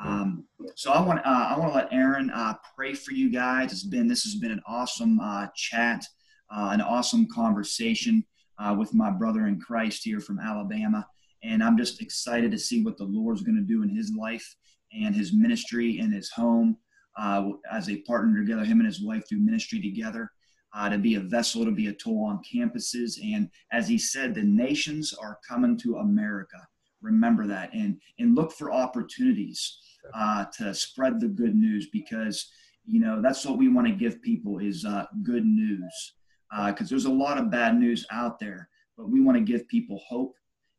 Um, 0.00 0.44
so 0.76 0.92
I 0.92 1.00
want 1.00 1.18
uh, 1.26 1.48
I 1.50 1.58
want 1.58 1.72
to 1.72 1.76
let 1.76 1.92
Aaron 1.92 2.30
uh, 2.30 2.54
pray 2.76 2.94
for 2.94 3.10
you 3.10 3.28
guys. 3.28 3.72
It's 3.72 3.82
been 3.82 4.06
this 4.06 4.22
has 4.22 4.36
been 4.36 4.52
an 4.52 4.62
awesome 4.68 5.18
uh, 5.18 5.48
chat, 5.56 6.04
uh, 6.48 6.70
an 6.72 6.80
awesome 6.80 7.26
conversation 7.26 8.24
uh, 8.60 8.74
with 8.74 8.94
my 8.94 9.10
brother 9.10 9.46
in 9.46 9.58
Christ 9.58 10.04
here 10.04 10.20
from 10.20 10.38
Alabama, 10.38 11.06
and 11.42 11.62
I'm 11.62 11.78
just 11.78 12.02
excited 12.02 12.50
to 12.50 12.58
see 12.58 12.84
what 12.84 12.98
the 12.98 13.04
Lord's 13.04 13.42
going 13.42 13.56
to 13.56 13.62
do 13.62 13.82
in 13.82 13.88
his 13.88 14.12
life 14.18 14.54
and 14.92 15.14
his 15.14 15.32
ministry 15.32 15.98
and 15.98 16.12
his 16.12 16.30
home 16.30 16.76
uh, 17.18 17.48
as 17.70 17.86
they 17.86 17.96
partner 17.98 18.40
together, 18.40 18.64
him 18.64 18.80
and 18.80 18.86
his 18.86 19.02
wife 19.02 19.24
do 19.28 19.38
ministry 19.38 19.80
together. 19.80 20.30
Uh, 20.72 20.88
to 20.88 20.98
be 20.98 21.16
a 21.16 21.20
vessel, 21.20 21.64
to 21.64 21.72
be 21.72 21.88
a 21.88 21.92
tool 21.92 22.24
on 22.24 22.40
campuses. 22.44 23.18
And 23.34 23.50
as 23.72 23.88
he 23.88 23.98
said, 23.98 24.36
the 24.36 24.44
nations 24.44 25.12
are 25.12 25.40
coming 25.48 25.76
to 25.78 25.96
America. 25.96 26.58
Remember 27.02 27.44
that 27.48 27.74
and, 27.74 28.00
and 28.20 28.36
look 28.36 28.52
for 28.52 28.70
opportunities 28.70 29.78
uh, 30.14 30.44
to 30.58 30.72
spread 30.72 31.18
the 31.18 31.26
good 31.26 31.56
news 31.56 31.88
because, 31.92 32.48
you 32.84 33.00
know, 33.00 33.20
that's 33.20 33.44
what 33.44 33.58
we 33.58 33.66
want 33.66 33.88
to 33.88 33.92
give 33.92 34.22
people 34.22 34.58
is 34.58 34.84
uh, 34.84 35.06
good 35.24 35.44
news 35.44 36.12
because 36.50 36.88
uh, 36.88 36.90
there's 36.90 37.04
a 37.04 37.10
lot 37.10 37.38
of 37.38 37.50
bad 37.50 37.78
news 37.78 38.06
out 38.10 38.38
there, 38.38 38.68
but 38.96 39.08
we 39.08 39.20
want 39.20 39.38
to 39.38 39.44
give 39.44 39.68
people 39.68 40.00
hope 40.06 40.34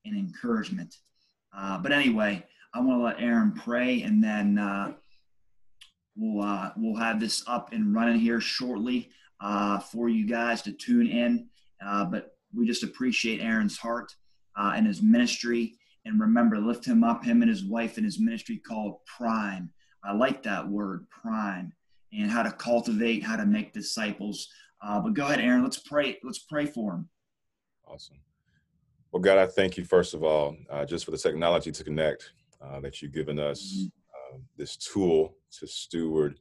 and 0.06 0.18
encouragement. 0.18 0.96
Uh, 1.56 1.78
but 1.78 1.92
anyway, 1.92 2.46
I 2.74 2.80
want 2.80 3.00
to 3.00 3.04
let 3.04 3.22
Aaron 3.22 3.54
pray, 3.54 4.02
and 4.04 4.24
then 4.24 4.58
uh, 4.58 4.94
we'll 6.16 6.46
uh, 6.46 6.72
we'll 6.78 7.00
have 7.00 7.20
this 7.20 7.44
up 7.48 7.74
and 7.74 7.94
running 7.94 8.20
here 8.20 8.40
shortly 8.42 9.10
uh, 9.42 9.80
for 9.80 10.10
you 10.10 10.26
guys 10.26 10.62
to 10.64 10.72
tune 10.72 11.08
in. 11.08 11.48
Uh, 11.86 12.06
but 12.06 12.38
we 12.54 12.66
just 12.66 12.84
appreciate 12.84 13.42
Aaron's 13.42 13.78
heart 13.78 14.16
and 14.56 14.86
his 14.86 15.02
ministry, 15.02 15.76
and 16.06 16.20
remember, 16.20 16.58
lift 16.58 16.86
him 16.86 17.04
up, 17.04 17.24
him 17.24 17.42
and 17.42 17.50
his 17.50 17.66
wife, 17.66 17.98
and 17.98 18.06
his 18.06 18.20
ministry 18.20 18.58
called 18.58 18.98
Prime. 19.06 19.72
I 20.04 20.14
like 20.14 20.44
that 20.44 20.68
word, 20.68 21.08
Prime, 21.10 21.74
and 22.14 22.30
how 22.30 22.44
to 22.44 22.52
cultivate, 22.52 23.24
how 23.24 23.36
to 23.36 23.46
make 23.46 23.74
disciples. 23.74 24.48
Uh, 24.82 25.00
but 25.00 25.14
go 25.14 25.26
ahead, 25.26 25.40
Aaron. 25.40 25.64
Let's 25.64 25.80
pray. 25.80 26.18
Let's 26.24 26.40
pray 26.40 26.66
for 26.66 26.94
him. 26.94 27.10
Awesome. 27.88 28.18
Well, 29.12 29.22
God, 29.22 29.38
I 29.38 29.46
thank 29.46 29.78
you 29.78 29.84
first 29.84 30.14
of 30.14 30.24
all, 30.24 30.56
uh, 30.70 30.86
just 30.86 31.06
for 31.06 31.12
the 31.12 31.18
technology 31.18 31.72
to 31.72 31.84
connect 31.84 32.32
uh, 32.62 32.80
that 32.80 33.02
you've 33.02 33.12
given 33.12 33.40
us 33.40 33.88
uh, 34.14 34.38
this 34.58 34.78
tool 34.78 35.36
to 35.60 35.68
steward 35.68 36.40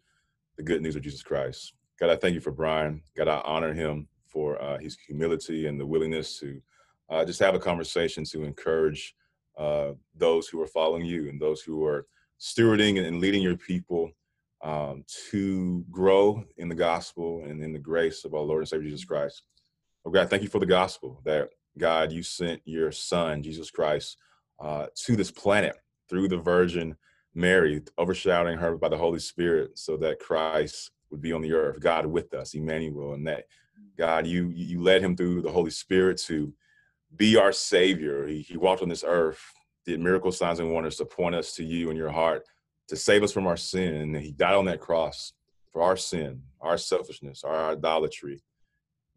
the 0.57 0.63
good 0.63 0.81
news 0.81 0.97
of 0.97 1.03
Jesus 1.03 1.23
Christ. 1.23 1.75
God, 1.99 2.11
I 2.11 2.17
thank 2.17 2.35
you 2.35 2.41
for 2.41 2.53
Brian. 2.53 3.03
God, 3.17 3.29
I 3.29 3.41
honor 3.45 3.75
him 3.75 4.09
for 4.27 4.61
uh, 4.63 4.79
his 4.79 4.97
humility 4.97 5.67
and 5.67 5.81
the 5.81 5.87
willingness 5.87 6.39
to 6.39 6.63
uh, 7.11 7.25
just 7.25 7.41
have 7.41 7.55
a 7.55 7.59
conversation 7.59 8.25
to 8.25 8.45
encourage 8.45 9.15
uh, 9.59 9.93
those 10.17 10.49
who 10.49 10.63
are 10.63 10.67
following 10.67 11.05
you 11.05 11.29
and 11.29 11.41
those 11.41 11.61
who 11.61 11.85
are 11.85 12.07
stewarding 12.41 13.05
and 13.05 13.21
leading 13.21 13.43
your 13.43 13.57
people 13.57 14.11
um, 14.63 15.05
to 15.31 15.85
grow 15.91 16.45
in 16.57 16.69
the 16.69 16.75
gospel 16.75 17.43
and 17.45 17.63
in 17.63 17.73
the 17.73 17.79
grace 17.79 18.25
of 18.25 18.35
our 18.35 18.41
Lord 18.41 18.61
and 18.61 18.69
Savior 18.69 18.89
Jesus 18.89 19.05
Christ. 19.05 19.43
Oh 20.05 20.11
God, 20.11 20.29
thank 20.31 20.43
you 20.43 20.49
for 20.49 20.61
the 20.61 20.67
gospel 20.67 21.21
that 21.25 21.49
God, 21.79 22.13
you 22.13 22.23
sent 22.23 22.61
your 22.65 22.93
son, 22.93 23.43
Jesus 23.43 23.71
Christ, 23.71 24.19
uh, 24.59 24.87
to 24.95 25.17
this 25.17 25.31
planet 25.31 25.77
through 26.09 26.29
the 26.29 26.37
Virgin 26.37 26.97
Mary, 27.35 27.83
overshadowing 27.97 28.59
her 28.59 28.77
by 28.77 28.89
the 28.89 28.99
Holy 28.99 29.21
Spirit, 29.21 29.79
so 29.79 29.97
that 29.99 30.19
Christ 30.19 30.91
would 31.11 31.21
be 31.21 31.33
on 31.33 31.43
the 31.43 31.53
earth, 31.53 31.81
God 31.81 32.07
with 32.07 32.35
us, 32.35 32.55
Emmanuel, 32.55 33.15
and 33.15 33.27
that 33.27 33.45
God, 33.97 34.27
you 34.27 34.49
you 34.49 34.83
led 34.83 35.03
him 35.03 35.17
through 35.17 35.43
the 35.43 35.53
Holy 35.53 35.71
Spirit 35.71 36.19
to 36.27 36.53
be 37.17 37.37
our 37.37 37.53
Savior. 37.53 38.27
He, 38.27 38.43
he 38.43 38.57
walked 38.57 38.83
on 38.83 38.89
this 38.89 39.05
earth, 39.07 39.41
did 39.87 40.01
miracle 40.01 40.33
signs 40.33 40.59
and 40.59 40.73
wonders 40.73 40.97
to 40.97 41.05
point 41.05 41.35
us 41.35 41.55
to 41.57 41.65
you 41.65 41.91
in 41.91 41.97
your 41.97 42.11
heart, 42.11 42.45
to 42.91 42.97
save 42.97 43.23
us 43.23 43.33
from 43.33 43.47
our 43.47 43.57
sin. 43.57 43.95
And 43.95 44.17
he 44.17 44.33
died 44.33 44.55
on 44.55 44.67
that 44.67 44.81
cross 44.81 45.33
for 45.73 45.83
our 45.83 45.97
sin, 45.97 46.43
our 46.61 46.77
selfishness, 46.77 47.45
our 47.45 47.73
idolatry. 47.73 48.43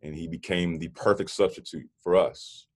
And 0.01 0.15
he 0.15 0.27
became 0.27 0.77
the 0.77 0.89
perfect 0.89 1.31
substitute 1.31 1.89
for 2.01 2.15
us 2.15 2.67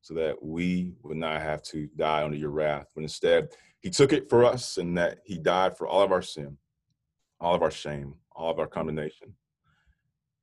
so 0.00 0.14
that 0.14 0.42
we 0.42 0.94
would 1.02 1.16
not 1.16 1.40
have 1.40 1.62
to 1.64 1.88
die 1.96 2.24
under 2.24 2.36
your 2.36 2.50
wrath. 2.50 2.88
But 2.94 3.02
instead, 3.02 3.48
he 3.80 3.90
took 3.90 4.12
it 4.12 4.28
for 4.28 4.44
us 4.44 4.78
and 4.78 4.98
that 4.98 5.18
he 5.24 5.38
died 5.38 5.76
for 5.76 5.86
all 5.86 6.02
of 6.02 6.12
our 6.12 6.22
sin, 6.22 6.58
all 7.40 7.54
of 7.54 7.62
our 7.62 7.70
shame, 7.70 8.14
all 8.32 8.50
of 8.50 8.58
our 8.58 8.66
condemnation, 8.66 9.34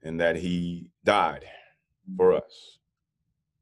and 0.01 0.19
that 0.21 0.37
he 0.37 0.87
died 1.03 1.45
for 2.15 2.31
mm-hmm. 2.31 2.45
us. 2.45 2.79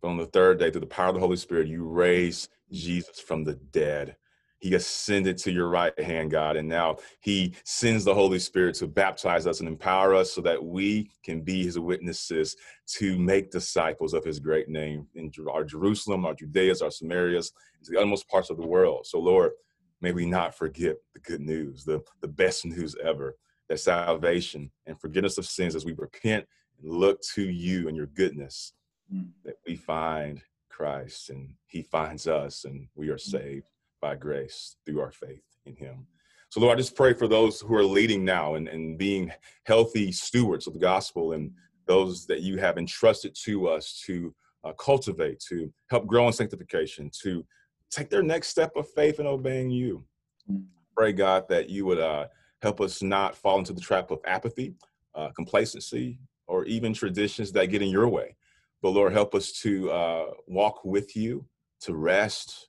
But 0.01 0.09
on 0.09 0.17
the 0.17 0.25
third 0.27 0.59
day, 0.59 0.71
through 0.71 0.81
the 0.81 0.87
power 0.87 1.09
of 1.09 1.15
the 1.15 1.19
Holy 1.19 1.37
Spirit, 1.37 1.67
you 1.67 1.83
raised 1.83 2.49
Jesus 2.71 3.19
from 3.19 3.43
the 3.43 3.53
dead. 3.53 4.15
He 4.61 4.75
ascended 4.75 5.39
to 5.39 5.51
your 5.51 5.69
right 5.69 5.99
hand, 5.99 6.29
God. 6.29 6.55
And 6.55 6.69
now 6.69 6.97
he 7.19 7.55
sends 7.65 8.05
the 8.05 8.13
Holy 8.13 8.37
Spirit 8.37 8.75
to 8.75 8.87
baptize 8.87 9.47
us 9.47 9.59
and 9.59 9.67
empower 9.67 10.13
us 10.13 10.31
so 10.31 10.39
that 10.41 10.63
we 10.63 11.09
can 11.23 11.41
be 11.41 11.63
his 11.63 11.79
witnesses 11.79 12.55
to 12.97 13.17
make 13.17 13.49
disciples 13.49 14.13
of 14.13 14.23
his 14.23 14.39
great 14.39 14.69
name 14.69 15.07
in 15.15 15.31
our 15.51 15.63
Jerusalem, 15.63 16.25
our 16.25 16.35
Judeas, 16.35 16.83
our 16.83 16.89
Samarias, 16.89 17.51
to 17.83 17.91
the 17.91 17.99
utmost 17.99 18.29
parts 18.29 18.51
of 18.51 18.57
the 18.57 18.67
world. 18.67 19.07
So, 19.07 19.19
Lord, 19.19 19.51
may 19.99 20.11
we 20.11 20.27
not 20.27 20.53
forget 20.53 20.95
the 21.15 21.19
good 21.21 21.41
news, 21.41 21.83
the, 21.83 21.99
the 22.21 22.27
best 22.27 22.63
news 22.63 22.95
ever, 23.03 23.37
that 23.67 23.79
salvation 23.79 24.69
and 24.85 24.99
forgiveness 25.01 25.39
of 25.39 25.47
sins 25.47 25.75
as 25.75 25.85
we 25.85 25.93
repent 25.93 26.45
and 26.79 26.91
look 26.91 27.19
to 27.33 27.49
you 27.49 27.87
and 27.87 27.97
your 27.97 28.07
goodness, 28.07 28.73
mm. 29.11 29.27
that 29.43 29.55
we 29.65 29.75
find 29.75 30.39
Christ 30.69 31.31
and 31.31 31.55
he 31.65 31.81
finds 31.81 32.27
us 32.27 32.63
and 32.65 32.87
we 32.93 33.09
are 33.09 33.15
mm. 33.15 33.21
saved 33.21 33.70
by 34.01 34.15
grace 34.15 34.75
through 34.85 34.99
our 34.99 35.11
faith 35.11 35.43
in 35.65 35.75
him. 35.75 36.07
So, 36.49 36.59
Lord, 36.59 36.77
I 36.77 36.81
just 36.81 36.97
pray 36.97 37.13
for 37.13 37.27
those 37.27 37.61
who 37.61 37.75
are 37.75 37.83
leading 37.83 38.25
now 38.25 38.55
and, 38.55 38.67
and 38.67 38.97
being 38.97 39.31
healthy 39.63 40.11
stewards 40.11 40.67
of 40.67 40.73
the 40.73 40.79
gospel 40.79 41.31
and 41.31 41.51
those 41.87 42.25
that 42.27 42.41
you 42.41 42.57
have 42.57 42.77
entrusted 42.77 43.33
to 43.43 43.69
us 43.69 44.01
to 44.05 44.35
uh, 44.63 44.73
cultivate, 44.73 45.39
to 45.49 45.71
help 45.89 46.07
grow 46.07 46.27
in 46.27 46.33
sanctification, 46.33 47.09
to 47.21 47.45
take 47.89 48.09
their 48.09 48.23
next 48.23 48.49
step 48.49 48.75
of 48.75 48.89
faith 48.89 49.19
in 49.19 49.27
obeying 49.27 49.69
you. 49.69 50.03
Mm. 50.51 50.65
Pray, 50.95 51.13
God, 51.13 51.47
that 51.47 51.69
you 51.69 51.85
would 51.85 51.99
uh, 51.99 52.27
help 52.61 52.81
us 52.81 53.01
not 53.01 53.35
fall 53.35 53.59
into 53.59 53.73
the 53.73 53.81
trap 53.81 54.11
of 54.11 54.19
apathy, 54.25 54.73
uh, 55.15 55.29
complacency, 55.35 56.19
or 56.47 56.65
even 56.65 56.93
traditions 56.93 57.51
that 57.53 57.67
get 57.67 57.81
in 57.81 57.89
your 57.89 58.09
way. 58.09 58.35
But 58.81 58.89
Lord, 58.89 59.13
help 59.13 59.35
us 59.35 59.51
to 59.61 59.89
uh, 59.91 60.25
walk 60.47 60.83
with 60.83 61.15
you, 61.15 61.45
to 61.81 61.95
rest, 61.95 62.67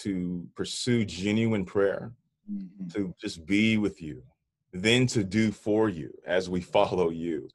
to 0.00 0.46
pursue 0.54 1.04
genuine 1.04 1.64
prayer, 1.64 2.12
mm-hmm. 2.50 2.88
to 2.88 3.14
just 3.20 3.44
be 3.46 3.76
with 3.78 4.00
you, 4.00 4.22
then 4.72 5.06
to 5.08 5.22
do 5.24 5.52
for 5.52 5.88
you 5.88 6.12
as 6.26 6.48
we 6.48 6.60
follow 6.76 7.10
you. 7.10 7.48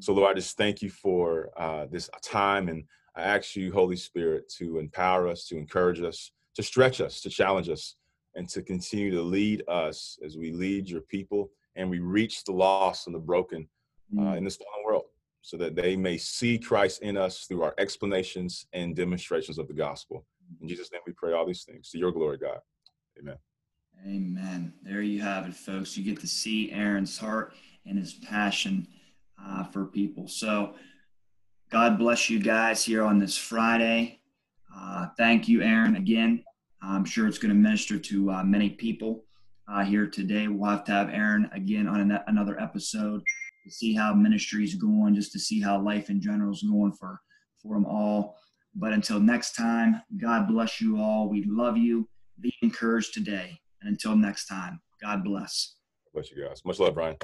So, 0.00 0.12
Lord, 0.12 0.32
I 0.32 0.34
just 0.34 0.56
thank 0.56 0.82
you 0.82 0.90
for 0.90 1.50
uh, 1.56 1.86
this 1.90 2.10
time. 2.22 2.68
And 2.68 2.84
I 3.14 3.22
ask 3.22 3.54
you, 3.54 3.72
Holy 3.72 3.96
Spirit, 3.96 4.48
to 4.58 4.78
empower 4.78 5.28
us, 5.28 5.46
to 5.48 5.56
encourage 5.56 6.00
us, 6.00 6.32
to 6.56 6.62
stretch 6.62 7.00
us, 7.00 7.20
to 7.20 7.30
challenge 7.30 7.68
us, 7.68 7.94
and 8.34 8.48
to 8.48 8.62
continue 8.62 9.10
to 9.12 9.22
lead 9.22 9.62
us 9.68 10.18
as 10.24 10.36
we 10.36 10.50
lead 10.50 10.88
your 10.88 11.02
people 11.02 11.50
and 11.76 11.88
we 11.88 11.98
reach 12.00 12.44
the 12.44 12.52
lost 12.52 13.06
and 13.06 13.14
the 13.14 13.20
broken 13.20 13.68
uh, 14.18 14.22
mm. 14.22 14.36
in 14.36 14.44
this 14.44 14.56
fallen 14.56 14.84
world 14.84 15.04
so 15.42 15.56
that 15.56 15.74
they 15.74 15.94
may 15.94 16.16
see 16.16 16.58
Christ 16.58 17.02
in 17.02 17.16
us 17.16 17.44
through 17.44 17.62
our 17.62 17.74
explanations 17.78 18.66
and 18.72 18.96
demonstrations 18.96 19.58
of 19.58 19.68
the 19.68 19.74
gospel. 19.74 20.24
In 20.64 20.68
Jesus' 20.68 20.90
name 20.90 21.02
we 21.06 21.12
pray 21.12 21.34
all 21.34 21.44
these 21.44 21.64
things. 21.64 21.90
To 21.90 21.98
your 21.98 22.10
glory, 22.10 22.38
God. 22.38 22.56
Amen. 23.18 23.36
Amen. 24.06 24.72
There 24.82 25.02
you 25.02 25.20
have 25.20 25.46
it, 25.46 25.54
folks. 25.54 25.94
You 25.94 26.02
get 26.02 26.18
to 26.20 26.26
see 26.26 26.72
Aaron's 26.72 27.18
heart 27.18 27.52
and 27.84 27.98
his 27.98 28.14
passion 28.14 28.88
uh, 29.38 29.64
for 29.64 29.84
people. 29.84 30.26
So, 30.26 30.72
God 31.70 31.98
bless 31.98 32.30
you 32.30 32.38
guys 32.38 32.82
here 32.82 33.04
on 33.04 33.18
this 33.18 33.36
Friday. 33.36 34.20
Uh, 34.74 35.08
thank 35.18 35.48
you, 35.48 35.60
Aaron, 35.60 35.96
again. 35.96 36.42
I'm 36.80 37.04
sure 37.04 37.28
it's 37.28 37.36
going 37.36 37.52
to 37.52 37.60
minister 37.60 37.98
to 37.98 38.30
uh, 38.30 38.42
many 38.42 38.70
people 38.70 39.26
uh, 39.68 39.84
here 39.84 40.06
today. 40.06 40.48
We'll 40.48 40.70
have 40.70 40.84
to 40.84 40.92
have 40.92 41.10
Aaron 41.10 41.50
again 41.52 41.86
on 41.86 42.00
an- 42.00 42.24
another 42.26 42.58
episode 42.58 43.22
to 43.64 43.70
see 43.70 43.94
how 43.94 44.14
ministry 44.14 44.64
is 44.64 44.76
going, 44.76 45.14
just 45.14 45.32
to 45.32 45.38
see 45.38 45.60
how 45.60 45.78
life 45.78 46.08
in 46.08 46.22
general 46.22 46.54
is 46.54 46.62
going 46.62 46.92
for, 46.92 47.20
for 47.62 47.74
them 47.74 47.84
all. 47.84 48.38
But 48.74 48.92
until 48.92 49.20
next 49.20 49.54
time, 49.54 50.02
God 50.16 50.48
bless 50.48 50.80
you 50.80 50.98
all. 50.98 51.28
We 51.28 51.44
love 51.44 51.76
you. 51.76 52.08
Be 52.40 52.52
encouraged 52.62 53.14
today. 53.14 53.58
And 53.80 53.90
until 53.90 54.16
next 54.16 54.46
time, 54.46 54.80
God 55.00 55.22
bless. 55.22 55.76
Bless 56.12 56.30
you 56.30 56.44
guys. 56.44 56.62
Much 56.64 56.78
love, 56.78 56.94
Brian. 56.94 57.16